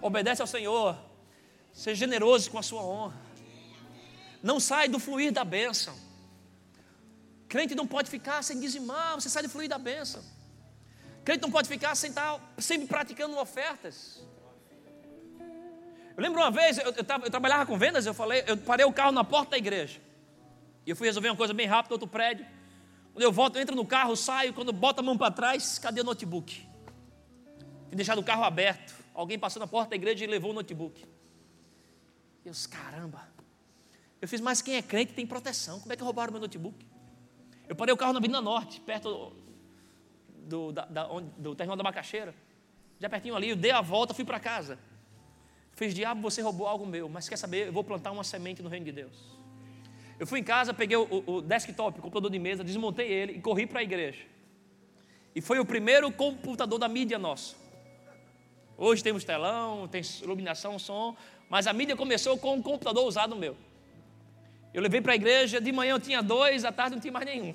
[0.02, 0.98] Obedece ao Senhor.
[1.72, 3.23] Seja generoso com a sua honra.
[4.44, 5.96] Não sai do fluir da bênção.
[7.48, 10.22] Crente não pode ficar sem dizimar, você sai do fluir da bênção.
[11.24, 14.22] Crente não pode ficar sem estar sempre praticando ofertas.
[16.16, 18.92] Eu lembro uma vez, eu, eu, eu, trabalhava com vendas, eu falei, eu parei o
[18.92, 20.02] carro na porta da igreja.
[20.86, 22.46] E eu fui resolver uma coisa bem rápida, outro prédio.
[23.14, 26.02] Quando eu volto, eu entro no carro, saio, quando boto a mão para trás, cadê
[26.02, 26.54] o notebook?
[26.54, 28.94] Tinha deixado o carro aberto.
[29.14, 31.06] Alguém passou na porta da igreja e levou o notebook.
[32.44, 33.33] Eu, caramba.
[34.24, 35.82] Eu fiz, mas quem é crente tem proteção.
[35.82, 36.88] Como é que roubaram o meu notebook?
[37.68, 39.34] Eu parei o carro na Avenida Norte, perto do,
[40.48, 41.08] do, da, da,
[41.38, 42.34] do terminal da Macaxeira.
[43.02, 44.80] Já pertinho ali, eu dei a volta, fui para casa.
[45.74, 47.68] Fiz, diabo, você roubou algo meu, mas quer saber?
[47.68, 49.38] Eu vou plantar uma semente no reino de Deus.
[50.18, 53.42] Eu fui em casa, peguei o, o desktop, o computador de mesa, desmontei ele e
[53.42, 54.24] corri para a igreja.
[55.36, 57.58] E foi o primeiro computador da mídia nosso.
[58.78, 61.14] Hoje temos telão, tem iluminação, som,
[61.50, 63.58] mas a mídia começou com um computador usado meu.
[64.74, 67.26] Eu levei para a igreja, de manhã eu tinha dois, à tarde não tinha mais
[67.26, 67.54] nenhum.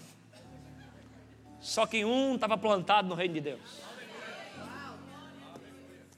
[1.60, 3.60] Só que um estava plantado no reino de Deus.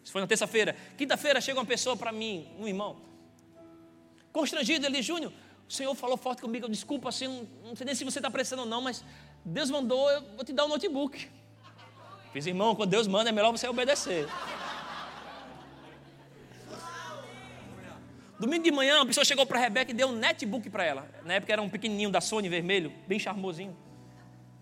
[0.04, 0.76] Isso foi na terça-feira.
[0.98, 3.00] Quinta-feira chega uma pessoa para mim, um irmão,
[4.32, 5.32] constrangido, ele diz, Júnior,
[5.68, 8.60] o Senhor falou forte comigo, desculpa, assim, não, não sei nem se você está precisando
[8.60, 9.04] ou não, mas
[9.44, 11.30] Deus mandou, eu vou te dar um notebook.
[12.32, 14.28] Fiz, irmão, quando Deus manda é melhor você obedecer.
[18.40, 21.06] Domingo de manhã, uma pessoa chegou para a Rebeca e deu um netbook para ela.
[21.26, 23.76] Na época era um pequenininho da Sony vermelho, bem charmosinho.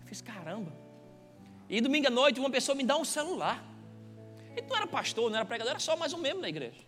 [0.01, 0.69] Eu fiz, caramba.
[1.69, 3.63] E domingo à noite, uma pessoa me dá um celular.
[4.53, 6.81] Ele não era pastor, não era pregador, era só mais um membro da igreja.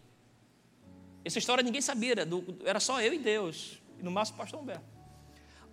[1.24, 4.39] Essa história ninguém sabia, era, do, era só eu e Deus, e no máximo o
[4.42, 4.84] pastor Humberto.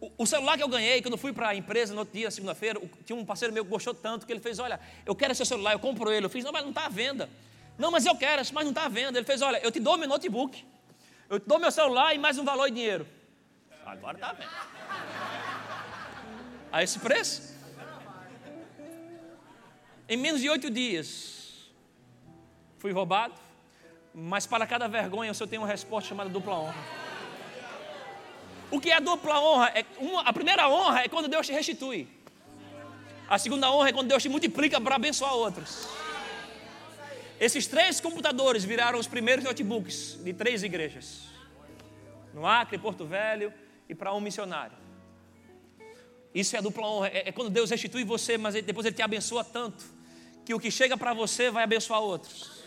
[0.00, 2.30] O, o celular que eu ganhei, quando eu fui para a empresa no outro dia,
[2.30, 5.44] segunda-feira, tinha um parceiro meu que gostou tanto que ele fez: Olha, eu quero esse
[5.44, 6.26] celular, eu compro ele.
[6.26, 7.28] Eu fiz: Não, mas não está à venda.
[7.76, 9.18] Não, mas eu quero, mas não está à venda.
[9.18, 10.64] Ele fez: Olha, eu te dou meu notebook,
[11.28, 13.06] eu dou meu celular e mais um valor em dinheiro.
[13.84, 14.50] Agora à venda.
[16.72, 17.56] A esse preço?
[20.08, 21.70] Em menos de oito dias,
[22.78, 23.34] fui roubado,
[24.14, 26.98] mas para cada vergonha o Senhor tem uma resposta chamada dupla honra.
[28.70, 29.72] O que é dupla honra?
[29.74, 32.08] É uma, a primeira honra é quando Deus te restitui.
[33.28, 35.88] A segunda honra é quando Deus te multiplica para abençoar outros.
[37.40, 41.28] Esses três computadores viraram os primeiros notebooks de três igrejas.
[42.34, 43.52] No Acre, Porto Velho
[43.88, 44.76] e para um missionário.
[46.34, 47.08] Isso é dupla honra.
[47.08, 49.84] É, é quando Deus restitui você, mas depois Ele te abençoa tanto
[50.44, 52.62] que o que chega para você vai abençoar outros.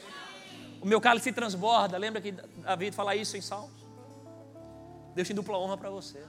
[0.82, 1.98] O meu cálice se transborda.
[1.98, 3.82] Lembra que Davi fala isso em Salmos?
[5.14, 6.24] Deus tem dupla honra para você.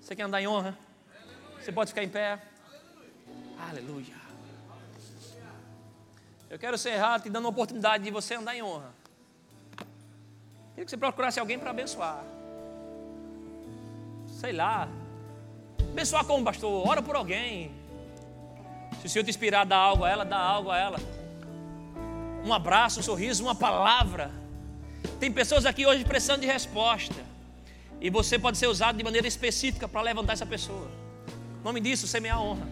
[0.00, 0.76] Você quer andar em honra?
[1.60, 2.40] Você pode ficar em pé.
[3.58, 4.21] Aleluia.
[6.52, 8.94] Eu quero ser errado te dando a oportunidade de você andar em honra.
[10.70, 12.22] Queria que você procurasse alguém para abençoar.
[14.40, 14.88] Sei lá.
[15.90, 16.86] Abençoar como, pastor?
[16.86, 17.72] Ora por alguém.
[19.00, 20.98] Se o Senhor te inspirar, dá algo a ela, dá algo a ela
[22.44, 24.30] um abraço, um sorriso, uma palavra.
[25.20, 27.14] Tem pessoas aqui hoje precisando de resposta.
[28.00, 30.88] E você pode ser usado de maneira específica para levantar essa pessoa.
[31.60, 32.66] O nome disso, semear honra.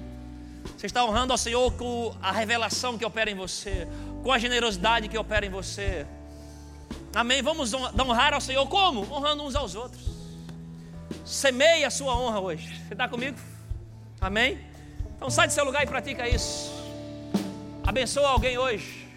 [0.77, 3.87] Você está honrando ao Senhor com a revelação que opera em você,
[4.23, 6.07] com a generosidade que opera em você.
[7.15, 7.43] Amém?
[7.43, 9.03] Vamos honrar ao Senhor como?
[9.13, 10.03] Honrando uns aos outros.
[11.25, 12.69] Semeie a sua honra hoje.
[12.87, 13.39] Você está comigo?
[14.21, 14.59] Amém?
[15.17, 16.71] Então sai do seu lugar e pratica isso.
[17.85, 19.09] Abençoa alguém hoje.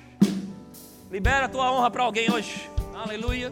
[1.11, 2.69] Libera a tua honra para alguém hoje.
[2.93, 3.51] Aleluia.